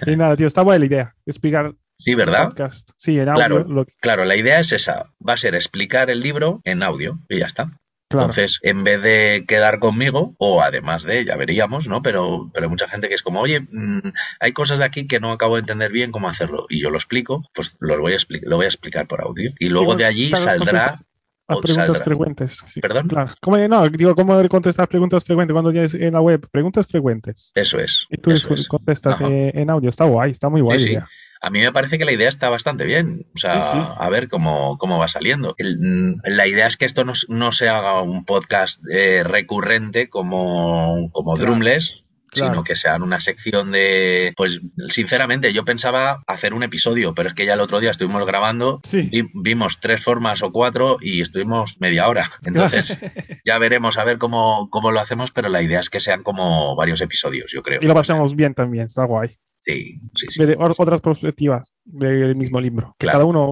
[0.05, 1.15] Y nada, tío, está buena la idea.
[1.25, 2.49] Explicar Sí, ¿verdad?
[2.49, 2.91] podcast.
[2.97, 3.65] Sí, en audio.
[3.65, 3.85] Claro.
[3.85, 5.11] que- Claro, la idea es esa.
[5.27, 7.79] Va a ser explicar el libro en audio y ya está.
[8.09, 8.25] Claro.
[8.27, 12.01] Entonces, en vez de quedar conmigo, o además de, ya veríamos, ¿no?
[12.01, 13.99] Pero, pero hay mucha gente que es como, oye, mm,
[14.39, 16.67] hay cosas de aquí que no acabo de entender bien cómo hacerlo.
[16.69, 19.51] Y yo lo explico, pues lo voy a, expli- lo voy a explicar por audio.
[19.59, 21.01] Y luego de allí saldrá.
[21.49, 22.57] Las preguntas saldrá- frecuentes.
[22.67, 23.07] sí, ¿Perdón?
[23.07, 23.33] Claro.
[23.41, 26.45] ¿Cómo, no, digo, ¿cómo contestar preguntas frecuentes cuando tienes en la web?
[26.51, 27.51] Preguntas frecuentes.
[27.55, 28.05] Eso es.
[28.09, 28.67] Y tú eso es.
[28.67, 29.27] contestas Ajá.
[29.29, 29.89] en audio.
[29.89, 30.79] Está guay, está muy guay.
[30.79, 30.97] Sí, sí.
[31.41, 33.25] A mí me parece que la idea está bastante bien.
[33.35, 33.83] O sea, Sí, sí.
[33.97, 35.53] a ver cómo, cómo va saliendo.
[35.57, 40.09] El- mm, la idea es que esto no, no se haga un podcast eh, recurrente
[40.09, 41.51] como, como Claro.
[41.51, 42.51] Drumless, Claro.
[42.51, 44.33] sino que sean una sección de...
[44.35, 48.25] Pues, sinceramente, yo pensaba hacer un episodio, pero es que ya el otro día estuvimos
[48.25, 49.07] grabando Sí.
[49.11, 52.29] y vimos tres formas o cuatro y estuvimos media hora.
[52.45, 52.97] Entonces,
[53.45, 56.75] ya veremos a ver cómo, cómo lo hacemos, pero la idea es que sean como
[56.75, 57.79] varios episodios, yo creo.
[57.81, 59.37] Y lo pasamos bien también, está guay.
[59.67, 60.43] Sí, sí, sí.
[60.77, 62.95] Otras perspectivas del mismo libro.
[62.97, 63.17] Que Claro.
[63.19, 63.51] cada uno,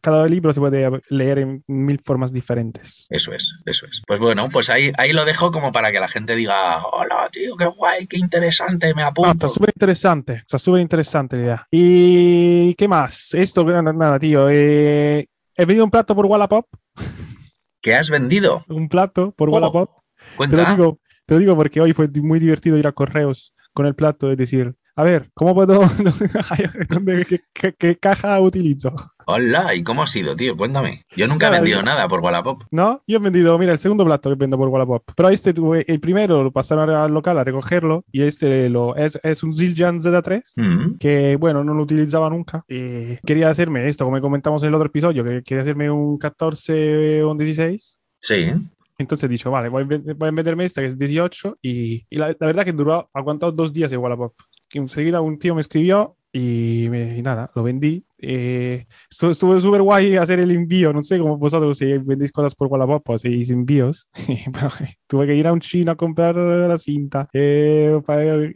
[0.00, 3.08] cada libro se puede leer en mil formas diferentes.
[3.10, 4.00] Eso es, eso es.
[4.06, 7.56] Pues bueno, pues ahí, ahí lo dejo como para que la gente diga, hola, tío,
[7.56, 9.32] qué guay, qué interesante, me No, apunto.
[9.32, 11.66] está súper interesante, está súper interesante la idea.
[11.72, 13.34] ¿Y qué más?
[13.34, 14.48] Esto, nada, tío.
[14.48, 16.66] eh, he pedido un plato por Wallapop,
[17.82, 18.62] ¿Qué has vendido?
[18.68, 19.90] un plato por Oh, Wallapop.
[20.38, 23.86] Te lo digo, te lo digo porque hoy fue muy divertido ir a correos con
[23.86, 25.80] el plato y decir, a ver, ¿cómo puedo,
[26.88, 28.92] dónde- qué, qué- qué caja utilizo?
[29.26, 30.56] Hola, ¿y cómo ha sido, tío?
[30.56, 31.04] Cuéntame.
[31.14, 32.64] Yo nunca he Nada, vendido yo- nada por Wallapop.
[32.72, 33.02] ¿No?
[33.06, 35.04] Yo he vendido, mira, el segundo plato que vendo por Wallapop.
[35.16, 39.18] Pero este tuve, el primero lo pasaron al local a recogerlo y este lo, es,
[39.22, 42.64] es un Zildjian Z3 Mm, que, bueno, no lo utilizaba nunca.
[42.68, 47.22] Y quería hacerme esto, como comentamos en el otro episodio, que quería hacerme un 14
[47.22, 48.00] o un 16.
[48.20, 48.52] Sí.
[48.98, 52.16] Entonces he dicho, vale, voy a, voy a venderme esta que es 18 y, y
[52.18, 54.34] la, la verdad que duró, aguantado dos días en Wallapop.
[54.70, 58.04] Que enseguida un tío me escribió y, me- y nada, lo vendí.
[58.22, 62.54] Eh, estuvo estuvo súper guay hacer el envío, no sé cómo vosotros si vendéis cosas
[62.54, 64.06] por Wallapop si hacéis envíos.
[64.52, 64.68] Pero,
[65.08, 67.26] tuve que ir a un chino a comprar la cinta.
[67.32, 67.98] Eh,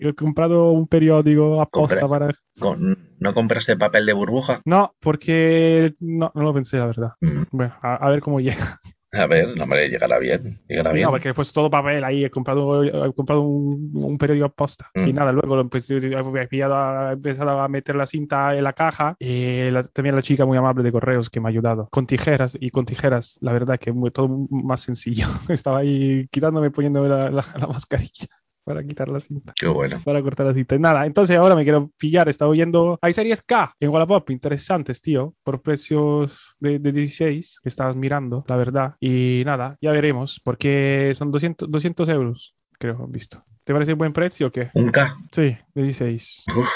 [0.01, 2.35] he comprado un periódico aposta Compra- para...
[2.61, 4.61] Con- ¿No compraste papel de burbuja?
[4.67, 7.13] No, porque no, no lo pensé, la verdad.
[7.23, 8.79] Mm, Bueno, a, a ver cómo llega.
[9.15, 10.61] A ver, no, hombre, llegará bien.
[10.69, 11.05] Llegará bien.
[11.05, 14.91] No, porque he puesto todo papel ahí, he comprado, he comprado un, un periódico aposta.
[14.95, 15.09] Mm.
[15.09, 18.73] Y nada, luego empecé- he, pillado a- he empezado a meter la cinta en la
[18.73, 19.17] caja.
[19.19, 21.89] Y la- también la chica muy amable de correos que me ha ayudado.
[21.91, 25.27] Con tijeras, y con tijeras, la verdad que muy- todo más sencillo.
[25.49, 28.27] Estaba ahí quitándome, poniéndome la, la- la mascarilla
[28.65, 29.53] para quitar la cinta.
[29.55, 30.01] Qué bueno.
[30.05, 30.77] Para cortar la cinta.
[30.79, 32.29] Nada, entonces ahora me quiero pillar.
[32.29, 32.99] Estaba oyendo.
[33.03, 35.35] Hay series K en Wallapop interesantes, tío.
[35.45, 38.95] Por precios de, de 16 que estabas mirando, la verdad.
[39.01, 40.41] Y nada, ya veremos.
[40.43, 43.45] Porque son 200, 200 euros, creo, visto.
[43.65, 44.71] ¿Te parece buen precio o qué?
[44.75, 45.15] Un K.
[45.33, 46.45] Sí, de 16.
[46.57, 46.69] Uf,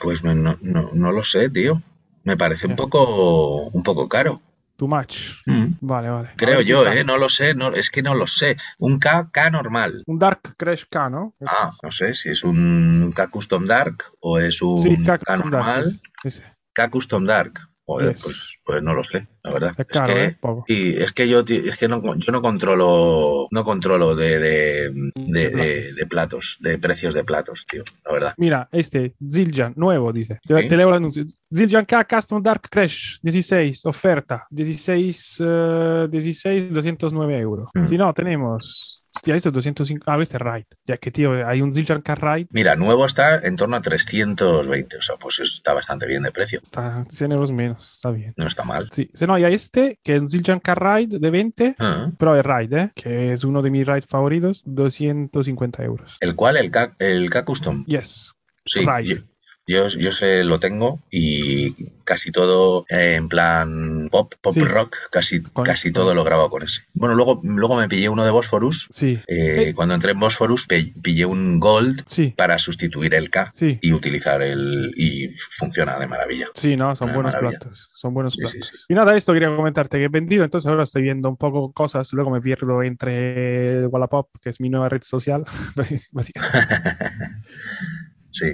[0.00, 1.80] pues no, no, no lo sé, tío.
[2.24, 4.40] Me parece un poco, un poco caro.
[4.82, 5.44] Too much.
[5.46, 5.76] Mm.
[5.80, 6.30] Vale, vale.
[6.34, 6.84] Creo ver yo.
[6.84, 7.04] ¿eh?
[7.04, 8.56] No lo sé, no, es que no lo sé.
[8.80, 10.02] Un K, K normal.
[10.08, 11.36] Un Dark Crash K, ¿no?
[11.46, 15.24] Ah, no sé si es un K Custom Dark o es un sí, K K
[15.36, 16.00] Dark, normal.
[16.24, 16.42] ese.
[16.72, 17.60] K Custom Dark.
[17.84, 18.22] Joder, Yes.
[18.22, 19.72] pues, pues no lo sé, la verdad.
[19.76, 20.36] Es caro, que, ¿eh?
[20.68, 25.50] Sí, es que yo, es que no, yo no controlo, no controlo de, de, de,
[25.50, 28.34] de- de platos, de precios de platos, tío, la verdad.
[28.38, 30.38] Mira, este, Zildjian, nuevo, dice.
[30.46, 30.68] Te, Sí.
[30.68, 31.24] te leo el anuncio.
[31.52, 34.46] Zildjian K Custom Dark Crash, 16, oferta.
[34.50, 37.68] 16, eh, 16, 209 euros.
[37.74, 37.84] Mm.
[37.84, 39.01] Si no, tenemos...
[39.14, 40.04] Hostia, esto es 205...
[40.06, 40.66] Ah, este es Ride.
[40.86, 42.48] Ya que, tío, hay un Zildjian K Ride.
[42.50, 46.60] Mira, nuevo está en torno a 320, o sea, pues está bastante bien de precio.
[46.62, 48.32] Está 100 euros menos, está bien.
[48.36, 48.88] No está mal.
[48.90, 52.44] Sí, no, hay este, que es un Zildjian K Ride de 20, Ah, pero es
[52.44, 52.92] Ride, ¿eh?
[52.94, 56.16] Que es uno de mis rides favoritos, 250 euros.
[56.20, 57.84] El cual, el K, el K Custom.
[57.86, 58.32] Yes.
[58.64, 59.24] Sí, Right.
[59.66, 64.60] Yo, yo, sé, lo tengo y casi todo eh, en plan pop, pop Sí.
[64.60, 66.82] rock, casi, Con- casi todo lo grabado con ese.
[66.94, 68.88] Bueno, luego, luego me pillé uno de Bosphorus.
[68.90, 69.20] Sí.
[69.28, 69.72] eh.
[69.74, 72.02] Cuando entré en Bosphorus pillé un Gold
[72.36, 74.92] para sustituir el K y utilizar el...
[74.96, 76.46] y funciona de maravilla.
[76.54, 77.58] Sí, no, son buenos maravilla.
[77.60, 77.90] platos.
[77.94, 78.86] Son buenos platos.
[78.88, 82.12] Y nada, esto quería comentarte que he vendido, entonces ahora estoy viendo un poco cosas,
[82.12, 85.44] luego me pierdo entre Wallapop, que es mi nueva red social,
[88.32, 88.46] Sí.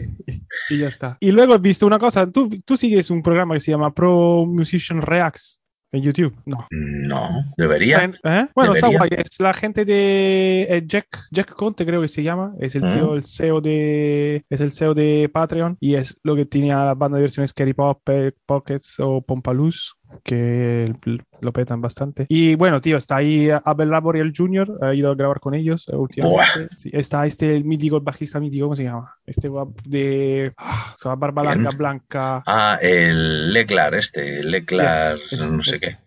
[0.71, 1.17] y ya está.
[1.21, 4.45] Y luego he visto una cosa, tú, tú sigues un programa que se llama Pro
[4.47, 5.61] Musician Reacts
[5.91, 6.67] en YouTube, no.
[6.71, 8.11] No, debería.
[8.23, 8.47] ¿Eh?
[8.55, 9.09] Bueno, está guay.
[9.17, 12.53] Es la gente de eh, Jack, Jack Conte, creo que se llama.
[12.61, 12.93] Es el Mm.
[12.93, 14.45] tío, el CEO de.
[14.51, 15.79] Es el CEO de Patreon.
[15.81, 19.93] Y es lo que tenía la banda de versiones Scary Pop, eh, Pockets o Pompaloose.
[20.23, 20.92] Que
[21.40, 22.27] lo petan bastante.
[22.29, 24.79] Y bueno, tío, está ahí Abel Laboriel Jr.
[24.83, 26.68] Ha ido a grabar con ellos eh, últimamente.
[26.79, 29.14] Sí, está este el mítico, el bajista mítico, ¿cómo se llama?
[29.27, 29.49] Este
[29.85, 30.53] de.
[30.57, 32.42] Ah, barba larga, blanca.
[32.47, 35.99] Ah, el Leclar este, Leclar, Yes, no sé qué.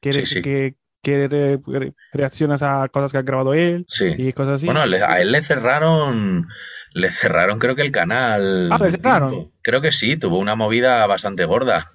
[0.00, 0.42] Que, Sí, eres- sí.
[0.42, 4.06] que, que re- re- reaccionas a cosas que ha grabado él Sí.
[4.16, 4.66] y cosas así.
[4.66, 6.48] Bueno, le- a él le cerraron,
[6.92, 8.68] le cerraron creo que el canal.
[8.72, 9.52] Ah, ¿le cerraron?
[9.62, 11.86] Creo que sí, tuvo una movida bastante gorda.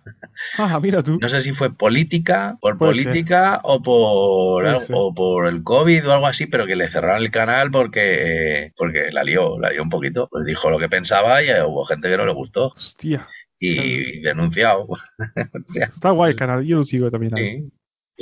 [0.57, 1.17] Ah, mira tú.
[1.21, 3.03] No sé si fue política, por Puede ser.
[3.05, 7.21] política o por algo- o por el COVID o algo así, pero que le cerraron
[7.23, 10.27] el canal porque porque la lió, la lió un poquito.
[10.31, 13.27] Pues dijo lo que pensaba y hubo gente que no le gustó Hostia,
[13.59, 14.87] y denunciado.
[15.75, 17.33] está guay el canal, yo lo sigo también.
[17.35, 17.71] Sí.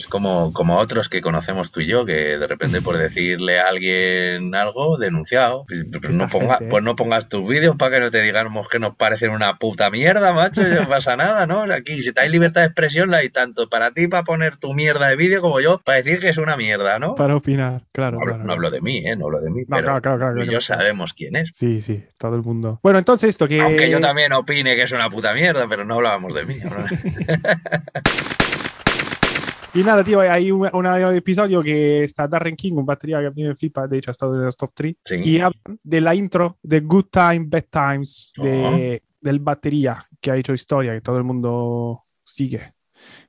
[0.02, 3.68] Es como, como otros que conocemos tú y yo, que de repente por decirle a
[3.68, 5.66] alguien algo, denunciado.
[5.68, 6.68] Pues, pues no, ponga- gente, ¿eh?
[6.72, 9.92] pues no pongas tus vídeos para que no te digamos que nos parecen una puta
[9.92, 11.62] mierda, macho, y no pasa nada, ¿no?
[11.72, 14.74] Aquí, si te hay libertad de expresión, la hay tanto para ti para poner tu
[14.74, 17.14] mierda de vídeo como yo para decir que es una mierda, ¿no?
[17.16, 18.18] Para opinar, claro.
[18.18, 18.48] No hablo, claro.
[18.48, 19.16] no hablo de mí, ¿eh?
[19.16, 21.52] No hablo de mí, No, pero claro, claro, y yo sabemos quién es.
[21.54, 22.80] Sí, sí, todo el mundo.
[22.82, 23.62] Bueno, entonces esto que...
[23.62, 26.56] Aunque yo también opine que es una puta mierda, pero no hablábamos de mí.
[29.74, 33.32] Y nada, tío, hay un, un episodio que está Darren King, un batería que a
[33.32, 35.16] mí me flipa, de hecho ha estado en los top 3, Sí.
[35.24, 39.08] y hablan de la intro de Good Time, Bad Times, de, Oh.
[39.22, 42.74] del batería que ha hecho historia, que todo el mundo sigue,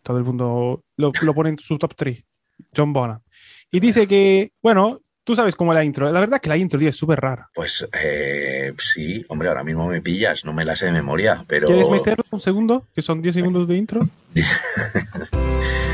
[0.03, 2.25] todo el mundo lo, lo pone en su top 3,
[2.77, 3.21] John Bonham.
[3.71, 6.77] Y dice que, bueno, tú sabes cómo es la intro, la verdad que la intro,
[6.77, 7.49] tío, es súper rara.
[7.55, 11.69] Pues eh, sí, hombre, ahora mismo me pillas, no me la sé de memoria, pero...
[11.69, 12.89] ¿Quieres meterlo un segundo?
[12.93, 14.01] Que son 10 segundos de intro.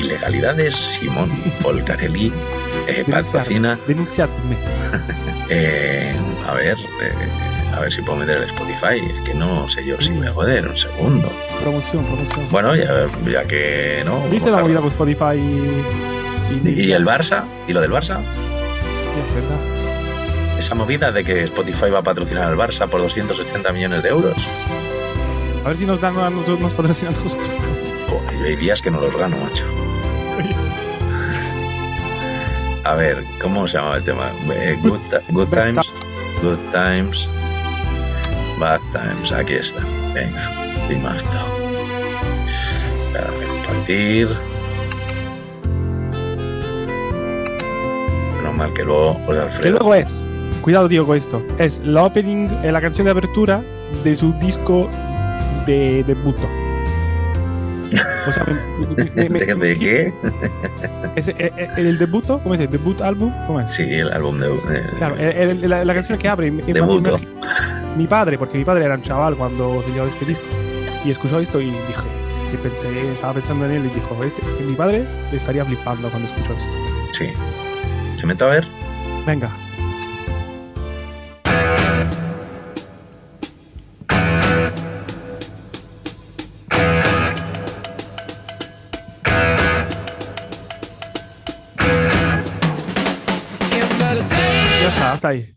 [0.00, 1.30] Ilegalidades, Simón
[1.62, 2.32] Polcarelli
[2.88, 3.78] eh, patrocina.
[3.86, 4.56] Denunciadme.
[5.48, 6.14] eh,
[6.48, 8.98] a ver, eh, a ver si puedo meter el Spotify.
[8.98, 11.30] Es que no sé yo si me joder, un segundo.
[11.60, 12.46] Promoción, promoción.
[12.50, 14.26] Bueno, ya, ya que no.
[14.28, 15.36] ¿Viste la movida con Spotify?
[15.36, 17.44] Y, ¿Y, y el Barça?
[17.68, 18.18] ¿Y lo del Barça?
[18.18, 19.58] Hostia, es verdad.
[20.58, 24.36] Esa movida de que Spotify va a patrocinar al Barça por 280 millones de euros.
[25.64, 27.89] A ver si nos dan a nosotros, nos patrocinan nosotros.
[28.10, 29.64] Joder, hay días que no los gano, macho.
[32.84, 34.30] A ver, ¿cómo se llama el tema?
[34.52, 34.98] Eh, good,
[35.48, 35.92] Times.
[36.42, 37.28] Good Times.
[38.58, 39.32] Bad Times.
[39.32, 39.82] Aquí está.
[40.14, 40.50] Venga,
[40.90, 41.24] y más.
[43.12, 44.28] Dame compartir.
[48.38, 49.70] Menos mal que luego Que Alfredo.
[49.78, 50.26] luego es,
[50.62, 53.62] cuidado tío con esto, es la opening, eh, la canción de apertura
[54.02, 54.88] de su disco
[55.66, 56.48] de debuto.
[58.28, 60.12] O sea, me- me- me- ¿De, de qué?
[61.16, 62.60] es, eh, eh, el debuto, ¿cómo es?
[62.60, 63.32] ¿El debut álbum?
[63.46, 63.70] ¿Cómo es?
[63.72, 64.48] Sí, el álbum de.
[64.48, 66.50] eh, Claro, el- el- la, la canción que abre.
[66.50, 67.18] Debuto.
[67.96, 70.44] mi padre, porque mi padre era un chaval cuando salió este disco.
[71.04, 72.06] Y escuchó esto y dije,
[72.50, 76.52] que pensé, estaba pensando en él y dijo, este, mi padre estaría flipando cuando escuchó
[76.52, 76.72] esto.
[77.12, 77.26] Sí.
[78.20, 78.66] ¿Se meto a ver?
[79.26, 79.48] Venga.
[94.18, 95.54] Ya está, hasta ahí.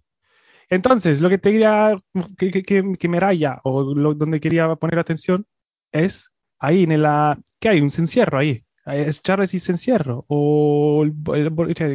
[0.69, 1.95] Entonces, lo que te quería
[2.37, 5.45] que, que, que- me raya o lo- donde quería poner atención
[5.91, 8.63] es ahí en la que hay un encierro ahí.
[8.85, 11.13] Es Charles y se encierro o el,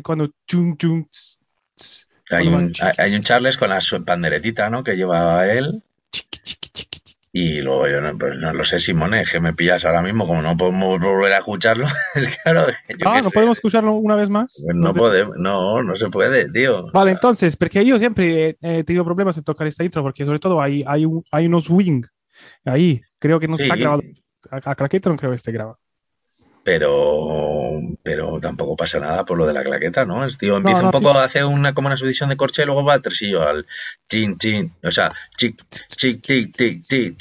[0.02, 1.38] cuando chum, chum, tss,
[1.76, 4.82] tss, Hay cuando un, hay un Charles con la panderetita, ¿no?
[4.82, 5.82] Que lleva él.
[6.12, 7.07] chiqui, chiqui, chiqui.
[7.32, 10.26] Y luego yo no, pues no lo sé, Simone, es que me pillas ahora mismo,
[10.26, 11.86] como no podemos volver a escucharlo.
[12.14, 12.62] Es claro,
[13.04, 13.34] Ah, ¿no sé.
[13.34, 14.62] podemos escucharlo una vez más?
[14.64, 16.86] Pues no podemos, no, no se puede, tío.
[16.86, 20.24] O Vale, sea, entonces, porque yo siempre he, tenido problemas en tocar esta intro, porque
[20.24, 22.02] sobre todo hay, hay, un- hay unos wing
[22.64, 23.00] ahí.
[23.18, 24.02] Creo que no sí, está grabado.
[24.50, 25.78] A, a claqueta no creo que esté grabado.
[26.68, 30.22] Pero, pero tampoco pasa nada por lo de la claqueta, ¿no?
[30.22, 31.20] El tío empieza no, un poco, sí.
[31.20, 33.66] hace una como una subdivisión de corche y luego va al tresillo, al
[34.06, 35.64] chin, chin, o sea, chic,
[35.96, 37.16] chic, tic, tic, tic,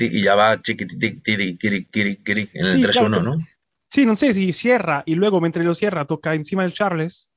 [0.00, 0.78] y ya va en el
[1.66, 3.20] Sí, 3-1, claro.
[3.20, 3.46] ¿no?
[3.90, 7.28] Sí, no sé si cierra y luego mientras lo cierra toca encima del Charles.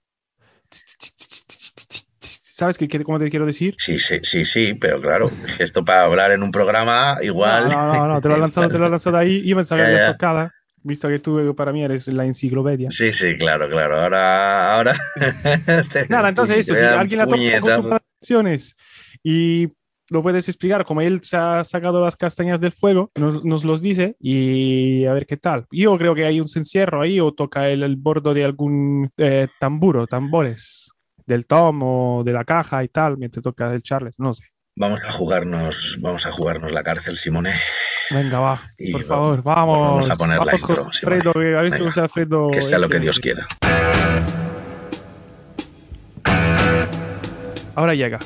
[2.54, 3.74] ¿Sabes qué, cómo te quiero decir?
[3.80, 7.68] Sí, sí, sí, sí, pero claro, esto para hablar en un programa igual.
[7.68, 9.44] No, no, no, no, te lo he lanzado, te lo he lanzado ahí.
[9.44, 10.12] Yo pensaba que habías ya.
[10.12, 12.92] tocada, visto que tú para mí eres la enciclopedia.
[12.92, 14.00] Sí, sí, claro, claro.
[14.00, 14.96] Ahora, ahora.
[16.10, 18.76] Nada, entonces eso, si alguien la toca con sus canciones
[19.24, 19.70] y
[20.12, 23.82] lo puedes explicar como él se ha sacado las castañas del fuego, nos, nos los
[23.82, 25.66] dice y a ver qué tal.
[25.72, 29.48] Yo creo que hay un encierro ahí o toca el, el bordo de algún eh,
[29.60, 30.92] tamburo, tambores,
[31.26, 34.44] del tom o de la caja y tal, mientras toca el Charles, no sé.
[34.76, 37.54] Vamos a jugarnos, vamos a jugarnos la cárcel, Simone.
[38.10, 39.78] Venga, va, Y por va- favor, pues vamos.
[39.80, 41.34] vamos a poner la vamos, intro, Alfredo,
[42.46, 42.52] vale.
[42.52, 43.00] que sea lo que.
[43.00, 43.46] Dios quiera.
[47.76, 48.20] Ahora llega.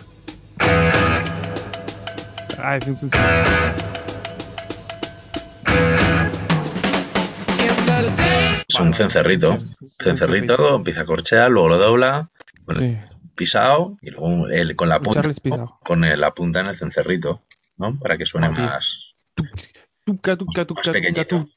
[2.60, 3.24] Ah, es un sencillo.
[8.68, 9.60] es un cencerrito.
[10.02, 12.30] Cencerrito, empieza a corchear, luego lo dobla,
[12.68, 12.98] bueno, Sí.
[13.36, 15.22] pisado, y luego el, con la Un punta,
[15.84, 17.44] con el- la punta en el cencerrito,
[17.78, 17.98] ¿no?
[18.00, 19.16] Para que suene Ah, más
[20.06, 21.48] Tuca, tuca, tuca, pequeñito.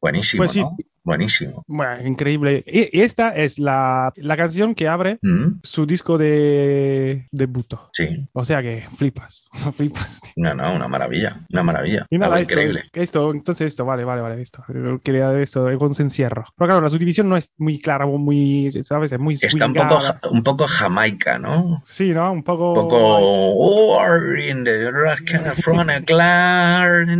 [0.00, 0.60] buenísimo, Pues sí.
[0.60, 0.76] ¿no?
[1.08, 1.64] Buenísimo.
[1.66, 2.62] Bueno, increíble.
[2.66, 7.74] Y esta es la, la canción que abre Mm, su disco de debut.
[7.92, 9.46] Sí, O sea que flipas,
[9.76, 10.20] flipas.
[10.20, 10.32] tío.
[10.36, 12.06] no, no, una maravilla, una maravilla.
[12.10, 12.80] Y nada, Algo esto, increíble.
[12.92, 14.62] es- esto, entonces esto, vale, vale, vale, esto.
[15.02, 16.44] Quería esto, con encierro.
[16.56, 19.12] Pero claro, la subdivisión no es muy clara, muy, ¿sabes?
[19.12, 19.98] Es muy Está un poco,
[20.30, 21.82] un poco jamaica, ¿no?
[21.86, 22.30] Sí, ¿no?
[22.32, 22.74] Un poco...
[22.74, 24.78] Un poco in the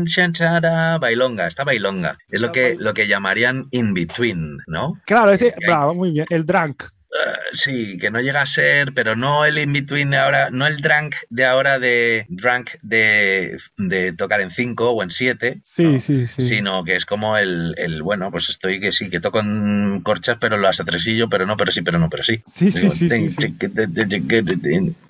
[0.05, 2.17] chantada", bailonga, está bailonga.
[2.31, 5.01] Es lo que, lo que llamarían in between, ¿no?
[5.07, 6.27] Claro, ese, hay- bravo, muy bien.
[6.31, 6.85] El drunk.
[7.11, 10.67] Eh, sí, que no llega a ser, pero no el in between de ahora, no
[10.67, 15.59] el drunk de ahora de drunk de, de tocar en 5 o en 7.
[15.63, 16.43] Sí, sí, sí.
[16.43, 20.37] Sino que es como el, el, bueno, pues estoy que sí, que toco en corchas,
[20.39, 22.43] pero las atresillo, pero no, pero sí, pero no, pero sí.
[22.45, 23.57] Sí, sí, Digo, sí,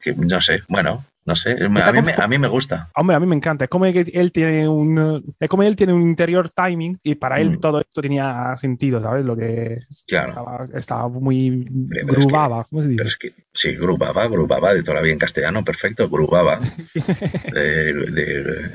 [0.01, 1.53] que No sé, bueno, no sé.
[1.63, 2.91] A mí, me, a mí me gusta.
[2.97, 3.67] Hombre, a mí me encanta.
[3.67, 7.39] Es como que él tiene un, es como él tiene un interior timing y para
[7.41, 7.61] él Mm.
[7.61, 9.25] todo esto tenía sentido, ¿sabes?
[9.27, 10.29] Lo que Claro.
[10.29, 12.97] estaba, estaba muy pero es que- grubaba, ¿cómo se dice?
[12.97, 16.59] Pero es que, sí, grubaba, grubaba, de toda la vida en castellano, perfecto, grubaba.
[17.53, 18.73] De, de-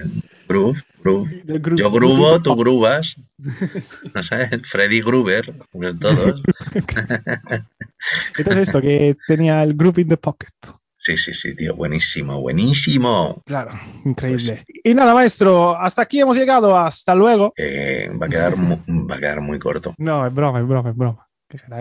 [0.47, 1.29] groove, groove.
[1.45, 3.15] Gru- Yo grubo, tú grubas.
[4.13, 5.53] No sé, Freddy Gruber,
[5.99, 6.43] todos.
[8.37, 10.49] Entonces esto, que tenía el group in the pocket.
[11.05, 13.41] Sí, sí, sí, tío, buenísimo, buenísimo.
[13.45, 13.71] Claro,
[14.05, 14.63] increíble.
[14.85, 16.77] Y nada, maestro, hasta aquí hemos llegado.
[16.77, 17.51] Hasta luego.
[17.57, 19.93] Eh, va, a quedar va a quedar muy corto.
[19.97, 21.27] No, es broma, es broma, es broma.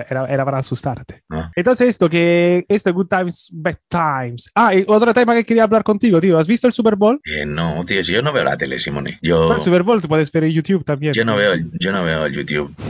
[0.09, 1.23] Era, era- para asustarte.
[1.29, 1.51] ¿no?
[1.55, 4.51] Entonces esto, que este Good Times, Bad Times.
[4.55, 6.39] Ah, y otro tema que quería hablar contigo, tío.
[6.39, 7.21] ¿Has visto el Super Bowl?
[7.25, 9.19] Eh, no, tío, si yo no veo la tele, Simone.
[9.23, 11.13] Yo, el Super Bowl te puedes ver en YouTube también.
[11.15, 12.75] yo no veo, yo no veo el YouTube.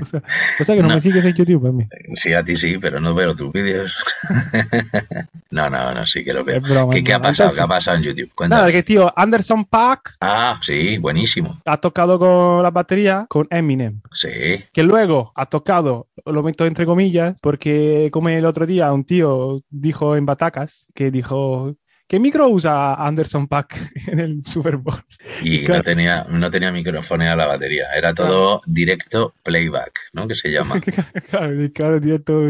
[0.00, 0.22] O sea,
[0.60, 0.94] o sea que no, No.
[0.94, 1.86] me sigues en YouTube a mí.
[2.14, 3.92] Sí, a ti sí, pero no veo tus vídeos.
[5.50, 6.60] no, no, no, sí que lo veo.
[6.60, 7.50] Broma, ¿Qué, ha pasado?
[7.50, 8.34] Entonces- ¿Qué ha pasado en YouTube?
[8.34, 8.60] Cuéntame.
[8.60, 11.60] Nada, que tío, Anderson Paak Ah, sí, buenísimo.
[11.64, 14.00] ha tocado con la batería con Eminem.
[14.10, 14.28] Sí,
[14.72, 15.85] Que luego ha tocado,
[16.24, 21.10] lo meto entre comillas, porque como el otro día un tío dijo en Batacas, que
[21.10, 21.74] dijo,
[22.08, 23.74] ¿qué micro usa Anderson Paak
[24.08, 25.02] en el Super Bowl?
[25.42, 25.78] y Claro.
[25.80, 27.86] no tenía, no tenía micrófono a la batería.
[27.96, 30.26] Era todo directo playback, ¿no?
[30.28, 30.80] Que se llama.
[31.30, 32.42] Claro, y claro, directo.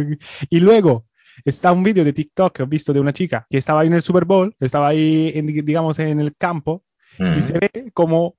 [0.51, 1.07] Y luego
[1.45, 3.95] está un vídeo de TikTok que he visto de una chica que estaba ahí en
[3.95, 6.83] el Super Bowl, estaba ahí, en, digamos, en el campo,
[7.19, 7.39] Mm.
[7.39, 8.37] y se ve como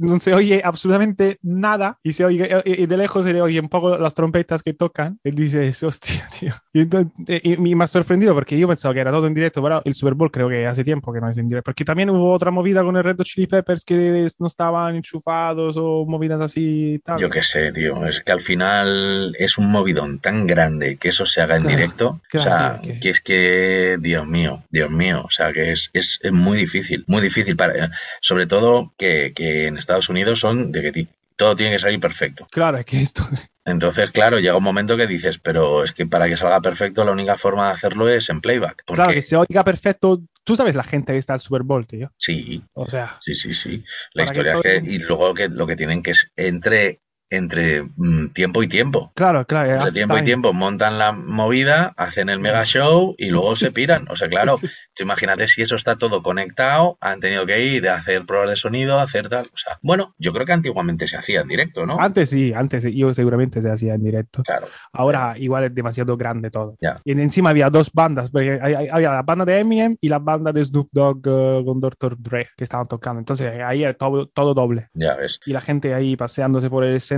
[0.00, 3.58] no se oye absolutamente nada y se oye y y de lejos se le oye
[3.60, 7.74] un poco las trompetas que tocan y dices hostia tío y, entonces, eh, y- y
[7.74, 10.30] me ha sorprendido porque yo pensaba que era todo en directo pero el Super Bowl
[10.30, 12.96] creo que hace tiempo que no es en directo porque también hubo otra movida con
[12.96, 17.42] el Red Hot Chili Peppers que no estaban enchufados o movidas así tal Yo qué
[17.42, 18.06] sé, tío.
[18.06, 21.76] Es que al final es un movidón tan grande que eso se haga en Claro,
[21.76, 22.20] directo.
[22.28, 25.22] claro, o sea, tío, que- que es que, Dios mío, Dios mío.
[25.24, 27.56] O sea, que es, es, es muy difícil, muy difícil.
[27.56, 31.06] para Sobre todo que, que en Estados Unidos son de que
[31.36, 32.46] todo tiene que salir perfecto.
[32.50, 33.22] claro es que esto
[33.68, 37.10] Entonces, claro, llega un momento que dices, pero es que para que salga perfecto la
[37.10, 38.84] única forma de hacerlo es en playback.
[38.86, 41.84] Porque claro que se oiga perfecto tú sabes la gente que está al Super Bowl
[41.84, 43.82] tío sí, o sea Sí, sí, sí.
[44.14, 47.00] La que historia todo- que, y luego que lo que tienen que es entre,
[47.30, 49.12] entre mm, tiempo y tiempo.
[49.14, 53.56] claro claro Entre tiempo y tiempo montan la movida, hacen el mega show y luego
[53.56, 54.06] se piran.
[54.10, 54.58] O sea, claro,
[54.94, 58.56] tú imagínate si eso está todo conectado, han tenido que ir a hacer pruebas de
[58.56, 59.46] sonido, a hacer tal.
[59.46, 62.00] O sea, bueno, yo creo que antiguamente se hacía en directo, ¿no?
[62.00, 64.66] antes sí antes sí, yo seguramente se hacía en directo Claro.
[64.92, 66.76] Ahora igual es demasiado grande todo.
[66.80, 67.00] Ya.
[67.04, 68.60] Y encima había dos bandas, porque
[68.90, 72.16] había la banda de Eminem y la banda de Snoop Dogg eh, con Dr.
[72.18, 73.18] Dre que estaban tocando.
[73.18, 74.88] Entonces ahí era todo, todo doble.
[74.94, 75.40] Ya ves.
[75.46, 77.15] Y la gente ahí paseándose por el escenario.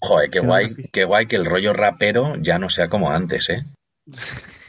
[0.00, 3.64] Joder, qué guay, qué guay que el rollo rapero ya no sea como antes, ¿eh?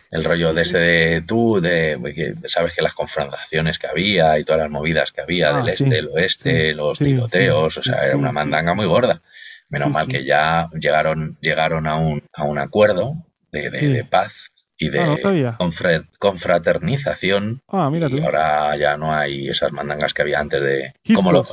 [0.10, 4.46] El rollo de ese de tú, de que sabes que las confrontaciones que había y
[4.46, 7.78] todas las movidas que había Ah, del sí, este, el oeste, sí, los sí, tiroteos,
[7.78, 9.22] o sea, era una mandanga muy gorda.
[9.70, 13.16] Menos mal que ya llegaron, llegaron a un, a un acuerdo
[13.52, 14.48] de, de- de paz
[14.78, 17.62] y de Ah, confre- confraternización.
[17.68, 18.16] Ah, mira tú.
[18.18, 20.94] Y ahora ya no hay esas mandangas que había antes de...
[21.16, 21.44] Como lo-.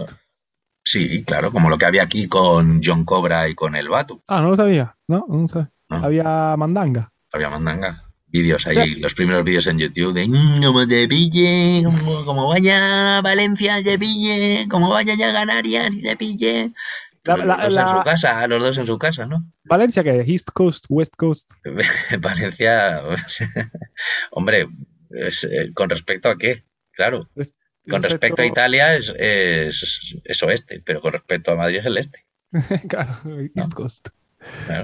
[0.84, 4.22] Sí, claro, como lo que había aquí con John Cobra y con el Batu.
[4.28, 4.96] Ah, no lo sabía.
[5.08, 5.70] No, no sabía.
[5.88, 5.96] No.
[6.04, 7.12] Había mandanga.
[7.32, 8.00] Había mandanga.
[8.26, 13.20] Vídeos ahí, los primeros vídeos en YouTube de "Mm, como te pille, como, como vaya
[13.22, 16.72] Valencia te pille, como vaya ya Canarias te pille.
[17.22, 19.44] La- los dos la- en su casa, los dos en su casa, ¿no?
[19.64, 21.52] Valencia, que East Coast, West Coast.
[22.20, 23.02] Valencia,
[24.32, 24.68] hombre,
[25.10, 27.28] es, eh, con respecto a qué, claro.
[27.88, 31.98] Con respecto a Italia es, es, es oeste, pero con respecto a Madrid es el
[31.98, 32.24] este.
[32.88, 33.14] claro,
[33.54, 34.08] East Coast.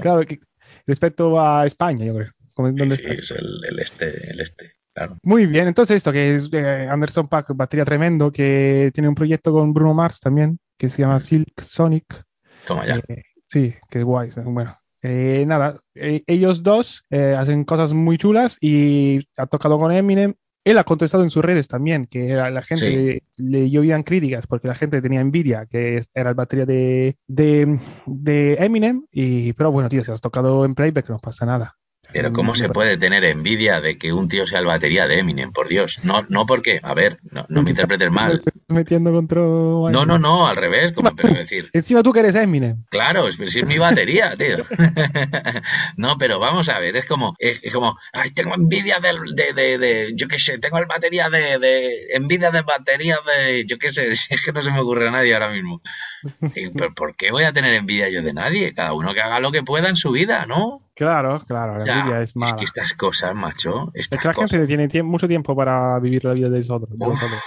[0.00, 0.40] Claro, que
[0.86, 2.30] respecto a España, yo creo.
[2.56, 5.16] ¿Dónde Sí, es el, el este, el este, claro.
[5.22, 9.52] Muy bien, entonces esto que es eh, Anderson Pack, batería tremendo, que tiene un proyecto
[9.52, 12.22] con Bruno Mars también, que se llama Silk Sonic.
[12.66, 13.00] Toma ya.
[13.08, 14.30] Eh, sí, que guay.
[14.44, 20.34] Bueno, eh, nada, eh, ellos dos hacen cosas muy chulas y ha tocado con Eminem.
[20.64, 22.96] Él ha contestado en sus redes también, que la, la gente Sí.
[23.38, 27.78] le, le llovían críticas porque la gente tenía envidia, que era el batería de, de,
[28.06, 29.06] de Eminem.
[29.10, 31.76] Y, pero bueno, tío, si has tocado en playback no pasa nada.
[32.12, 35.52] Pero ¿cómo se puede tener envidia de que un tío sea el batería de Eminem?
[35.52, 36.00] Por Dios.
[36.04, 38.42] No, no porque, a ver, no, no me interpretes mal.
[38.68, 39.40] Metiendo contra...
[39.40, 41.70] No, no, no, al revés, como pero decir.
[41.72, 42.84] Encima tú que eres Eminem.
[42.90, 44.58] Claro, es, es mi batería, tío.
[45.96, 49.52] no, pero vamos a ver, es como, es, es como, ay, tengo envidia del, de,
[49.52, 53.78] de, de, yo qué sé, tengo el batería de, de, envidia de batería de, yo
[53.78, 55.82] qué sé, es que no se me ocurre a nadie ahora mismo.
[56.54, 58.74] Y, ¿Pero por qué voy a tener envidia yo de nadie?
[58.74, 60.78] Cada uno que haga lo que pueda en su vida, ¿no?
[61.00, 62.56] Claro, claro, la envidia es mala.
[62.56, 65.98] que estas cosas, macho, Es estas que la cosas, gente tiene tie- mucho tiempo para
[65.98, 66.90] vivir la vida de los otros.
[66.90, 67.40] de los Uf, otros.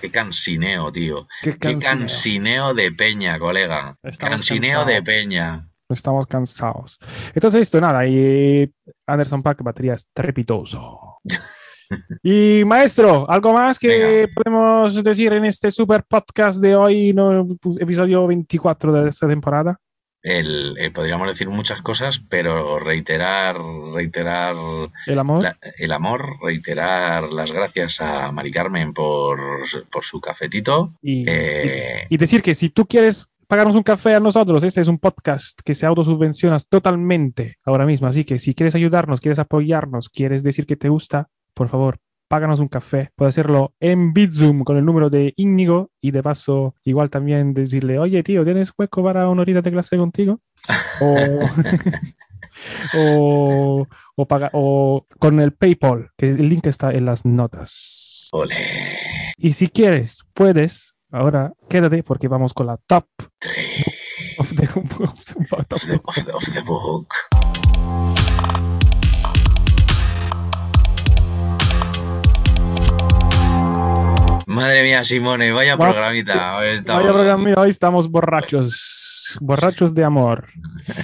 [0.00, 1.26] qué cansineo, tío.
[1.42, 1.98] Qué Qué cansineo.
[1.98, 3.96] cansineo de peña, colega.
[4.02, 4.86] Estamos Cansineo cansados.
[4.86, 5.68] de peña.
[5.88, 6.98] Estamos cansados.
[7.34, 8.70] Entonces, esto, nada, y
[9.06, 11.18] Anderson Pack, batería estrepitoso.
[12.22, 14.32] Y maestro, ¿algo más que Venga.
[14.34, 17.46] podemos decir en este super podcast de hoy, no,
[17.80, 19.78] episodio 24 de esta temporada?
[20.22, 23.56] El, eh, podríamos decir muchas cosas, pero reiterar,
[23.94, 24.56] reiterar
[25.06, 25.42] El amor.
[25.42, 29.40] la- el amor, reiterar las gracias a Mari Carmen por,
[29.90, 30.92] por su cafetito.
[31.02, 34.88] y, Eh, y decir que si tú quieres pagarnos un café a nosotros, este es
[34.88, 38.06] un podcast que se autosubvencionas totalmente ahora mismo.
[38.08, 41.98] Así que si quieres ayudarnos, quieres apoyarnos, quieres decir que te gusta, por favor,
[42.28, 43.10] páganos un café.
[43.16, 47.98] Puedes hacerlo en Bitzoom con el número de Íñigo y de paso igual también decirle,
[47.98, 50.40] oye tío, ¿tienes hueco para una horita de clase contigo?
[51.00, 51.16] O,
[52.98, 58.30] o, o, paga- o con el PayPal, que el link está en las notas.
[59.36, 63.06] Y si quieres, puedes, ahora quédate porque vamos con la top
[64.38, 67.08] of the, Of the, of the- of the book.
[74.58, 76.56] Madre mía, Simone, vaya Va- programita.
[76.58, 80.46] Hoy estamos- Vaya programa, hoy estamos borrachos, borrachos de amor.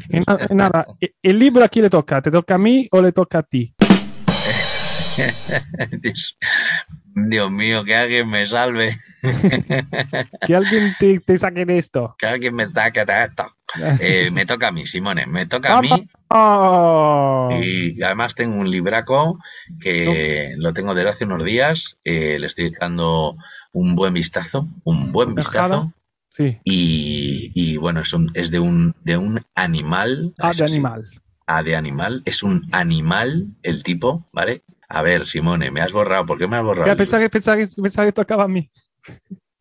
[0.08, 2.88] Y na- y nada, e- el libro a quién le toca, ¿te toca a mí
[2.90, 3.74] o le toca a ti?
[7.14, 8.96] Dios, mío, que alguien me salve.
[10.46, 12.14] Que alguien te, te saque de esto.
[12.18, 13.46] Que alguien me saque de esto.
[14.00, 15.88] Eh, me toca a mí, Simone, me toca a mí.
[16.28, 17.50] Oh.
[17.60, 19.36] Y además tengo un libraco
[19.80, 21.96] que lo tengo desde hace unos días.
[22.04, 23.36] eh, le estoy dando
[23.72, 25.92] un buen vistazo, un buen vistazo.
[26.28, 30.34] Sí, Y, y bueno, es, un- es de un de un animal.
[30.38, 31.10] ah, de animal.
[31.46, 32.22] A de animal.
[32.26, 34.62] Es un animal el tipo, ¿vale?
[34.94, 36.24] A ver, Simone, me has borrado.
[36.26, 36.86] ¿Por qué me has borrado?
[36.86, 38.70] Ya pensaba que, pensaba, que, pensaba que tocaba a mí.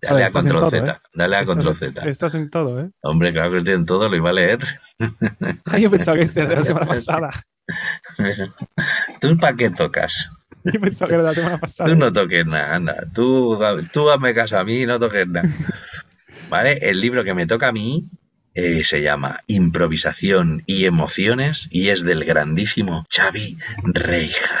[0.00, 0.90] Dale a control todo, Z.
[0.92, 0.96] ¿eh?
[1.14, 2.08] Dale a Estás- control Z.
[2.10, 2.90] Estás en todo, ¿eh?
[3.02, 4.58] Hombre, claro que estoy en todo, lo iba a leer.
[5.64, 7.30] Ah, yo pensaba que este era de la semana pasada.
[9.20, 10.30] ¿Tú para qué tocas?
[10.64, 11.90] Yo pensaba que era de la semana pasada.
[11.90, 13.04] Tú no toques nada, anda.
[13.14, 13.58] Tú,
[13.92, 15.48] tú hazme caso a mí y no toques nada.
[16.50, 16.78] ¿Vale?
[16.82, 18.06] El libro que me toca a mí
[18.54, 23.58] eh, se llama Improvisación y Emociones y es del grandísimo Xavi
[23.92, 24.56] Reija.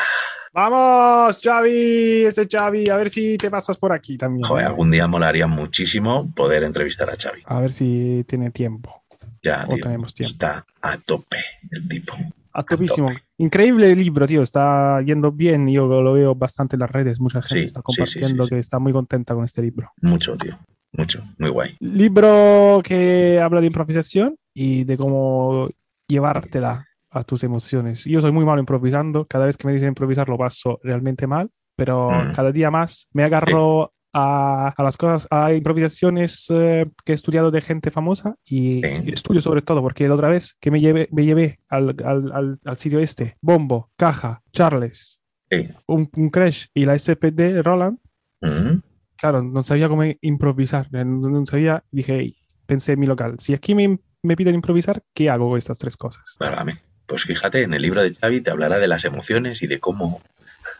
[0.52, 4.46] Vamos, Xavi, ese Xavi, a ver si te pasas por aquí también.
[4.46, 7.42] Joder, algún día molaría muchísimo poder entrevistar a Xavi.
[7.46, 9.02] A ver si tiene tiempo.
[9.42, 10.30] Ya, tío, tenemos tiempo.
[10.32, 11.38] está a tope
[11.70, 12.14] el tipo.
[12.52, 13.10] A topísimo.
[13.38, 14.42] Increíble el libro, tío.
[14.42, 15.68] Está yendo bien.
[15.68, 17.18] Yo lo veo bastante en las redes.
[17.18, 18.54] Mucha gente Sí, está compartiendo sí, sí.
[18.54, 19.90] que está muy contenta con este libro.
[20.02, 20.56] Mucho, tío.
[20.96, 21.22] Mucho.
[21.38, 21.76] Muy guay.
[21.80, 25.68] Libro que habla de improvisación y de cómo
[26.08, 28.04] llevártela a tus emociones.
[28.04, 29.26] Yo soy muy malo improvisando.
[29.26, 31.50] Cada vez que me dicen improvisar lo paso realmente mal.
[31.76, 32.32] Pero Mm.
[32.34, 37.50] cada día más me agarro a, a las cosas, a improvisaciones eh, que he estudiado
[37.50, 39.10] de gente famosa y, Sí.
[39.12, 42.58] estudio sobre todo, porque la otra vez que me llevé, me llevé al, al- al-
[42.64, 45.20] al sitio este, Bombo, Caja, Charles,
[45.50, 45.66] Sí.
[45.88, 47.98] un, un Crash y la SPD Roland,
[48.40, 48.78] Mm.
[49.24, 52.34] Claro, no sabía cómo improvisar, no, no sabía, dije,
[52.66, 55.96] pensé en mi local, si aquí me, me piden improvisar, ¿qué hago con estas tres
[55.96, 56.36] cosas?
[56.38, 56.82] Válgame.
[57.06, 60.20] Pues fíjate, en el libro de Xavi te hablará de las emociones y de cómo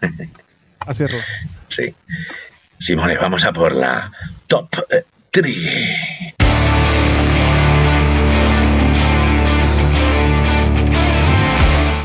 [0.80, 1.16] Hacerlo.
[1.68, 1.95] Sí.
[2.78, 4.12] Simone, vamos a por la
[4.47, 4.68] top
[5.30, 6.43] 3.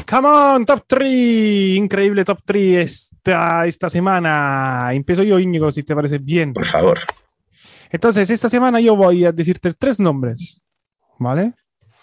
[0.10, 1.78] Come on, top 3.
[1.78, 4.90] Increíble top 3 esta, esta semana.
[4.92, 6.52] Empiezo yo, Íñigo, si te parece bien.
[6.52, 7.00] Por favor.
[7.92, 10.64] Entonces, esta semana yo voy a decirte tres nombres.
[11.20, 11.54] ¿Vale?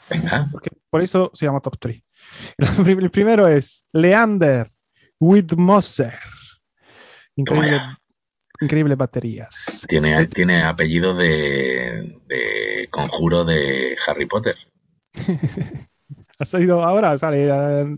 [0.08, 0.48] Venga.
[0.52, 2.02] Porque por eso se llama top 3.
[2.86, 4.70] El primero es Leander
[5.18, 6.14] Widmosser.
[7.34, 7.80] Increíble,
[8.60, 9.84] increíble baterías.
[9.88, 14.54] Tiene, tiene apellido de, de conjuro de Harry Potter.
[16.38, 17.96] Ha salido ahora, sale eh,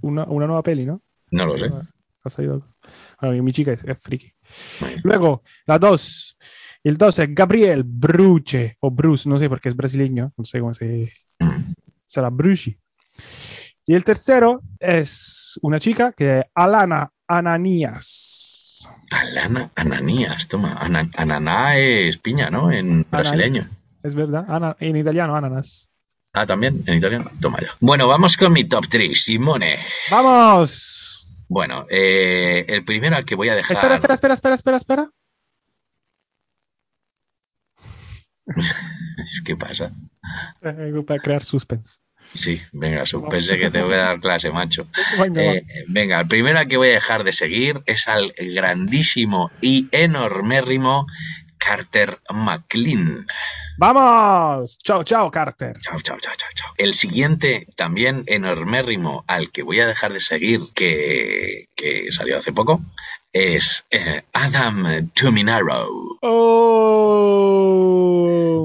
[0.00, 1.00] una, una nueva peli, ¿no?
[1.30, 1.70] No lo sé.
[2.24, 2.66] Ha salido.
[3.20, 4.32] Bueno, mi chica es, es friki.
[5.04, 6.36] Luego, la 2.
[6.82, 10.74] El 2 es Gabriel Bruce, o Bruce, no sé porque es brasileño, no sé cómo
[10.74, 11.12] se.
[11.38, 11.72] mm,
[12.06, 12.78] Será Bruce.
[13.86, 18.88] Y el tercero es una chica que es Alana Ananías.
[19.10, 20.74] Alana Ananías, toma.
[20.74, 22.70] Ana- ananá es piña, ¿no?
[22.72, 23.62] En brasileño.
[23.62, 23.80] Ananas.
[24.02, 25.88] Es verdad, Ana- en italiano, ananas.
[26.34, 27.30] Ah, también, en italiano.
[27.40, 27.68] Toma ya.
[27.78, 29.78] Bueno, vamos con mi top 3, Simone.
[30.10, 31.28] ¡Vamos!
[31.46, 33.76] Bueno, eh, el primero al que voy a dejar.
[33.76, 35.10] Espera, espera, espera, espera, espera, espera.
[39.44, 39.92] ¿Qué pasa?
[40.60, 41.98] Para crear suspense.
[42.34, 44.88] Sí, venga, pensé que te voy a dar clase, macho.
[45.20, 45.42] Venga.
[45.42, 49.88] Eh, venga, el primero al que voy a dejar de seguir es al grandísimo y
[49.92, 51.06] enormérrimo
[51.58, 53.26] Carter McLean.
[53.76, 54.78] ¡Vamos!
[54.78, 55.78] Chao, chao, Carter.
[55.80, 56.72] Chao, chao, chao, chao, chao.
[56.76, 62.52] El siguiente, también enormérrimo, al que voy a dejar de seguir, que, que salió hace
[62.52, 62.82] poco,
[63.32, 66.18] es eh, Adam Tuminaro.
[66.22, 67.34] ¡Oh!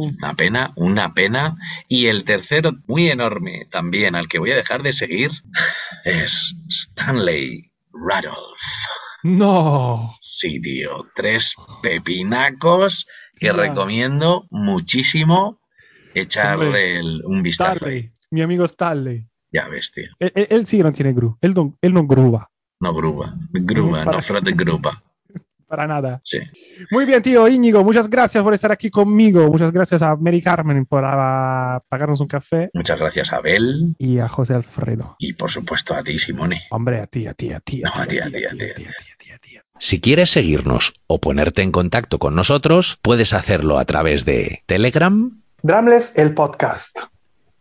[0.02, 1.58] Una pena, una pena.
[1.88, 5.32] Y el tercero, muy enorme, también al que voy a dejar de seguir,
[6.06, 8.62] es Stanley Radolf.
[9.24, 10.16] ¡No!
[10.22, 13.08] Sí, tío, tres pepinacos
[13.40, 15.60] que recomiendo muchísimo
[16.14, 17.86] echarle el- un vistazo.
[17.86, 17.98] ahí.
[17.98, 19.28] Stanley, mi amigo Stanley.
[19.52, 20.10] Ya ves, tío.
[20.20, 21.38] Él, sí que no tiene gru.
[21.42, 22.50] Él no, él no gruba.
[22.82, 25.04] No gruba, gruba, Para- no frote gruba.
[25.68, 26.20] Para nada.
[26.24, 26.40] Sí.
[26.90, 27.84] Muy bien, tío Íñigo.
[27.84, 29.48] Muchas gracias por estar aquí conmigo.
[29.52, 32.72] Muchas gracias a Mary Carmen por ah, pagarnos un café.
[32.74, 33.96] Muchas gracias, Abel.
[34.00, 35.16] Y a José Alfredo.
[35.20, 36.64] Y por supuesto a ti, Simone.
[36.72, 37.82] Hombre, a ti, a ti, a ti.
[37.82, 38.50] No, a ti, a ti, a
[39.38, 44.62] ti, Si quieres seguirnos o ponerte en contacto con nosotros, puedes hacerlo a través de
[44.66, 47.00] Telegram, Drumless el podcast.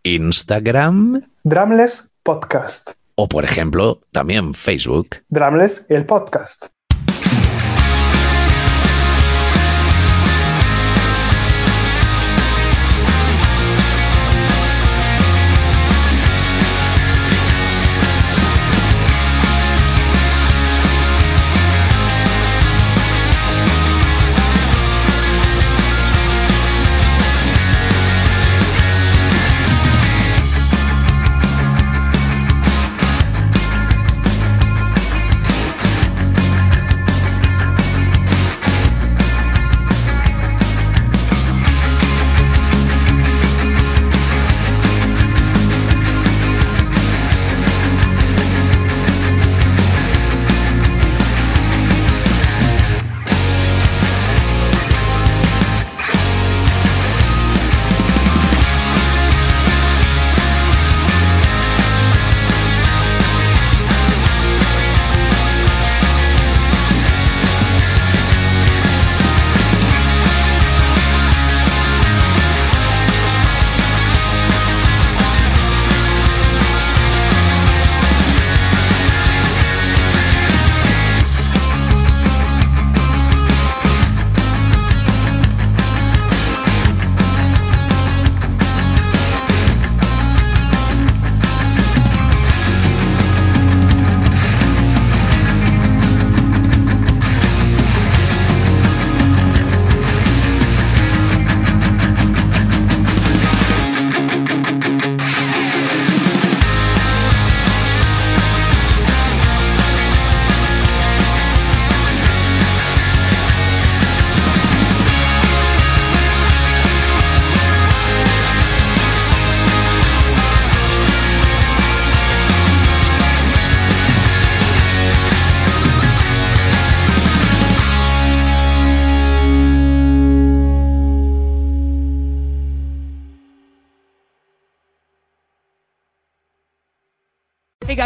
[0.03, 2.91] Instagram Drumless podcast.
[3.15, 5.17] o, por ejemplo, también Facebook.
[5.29, 6.67] Drumless el podcast.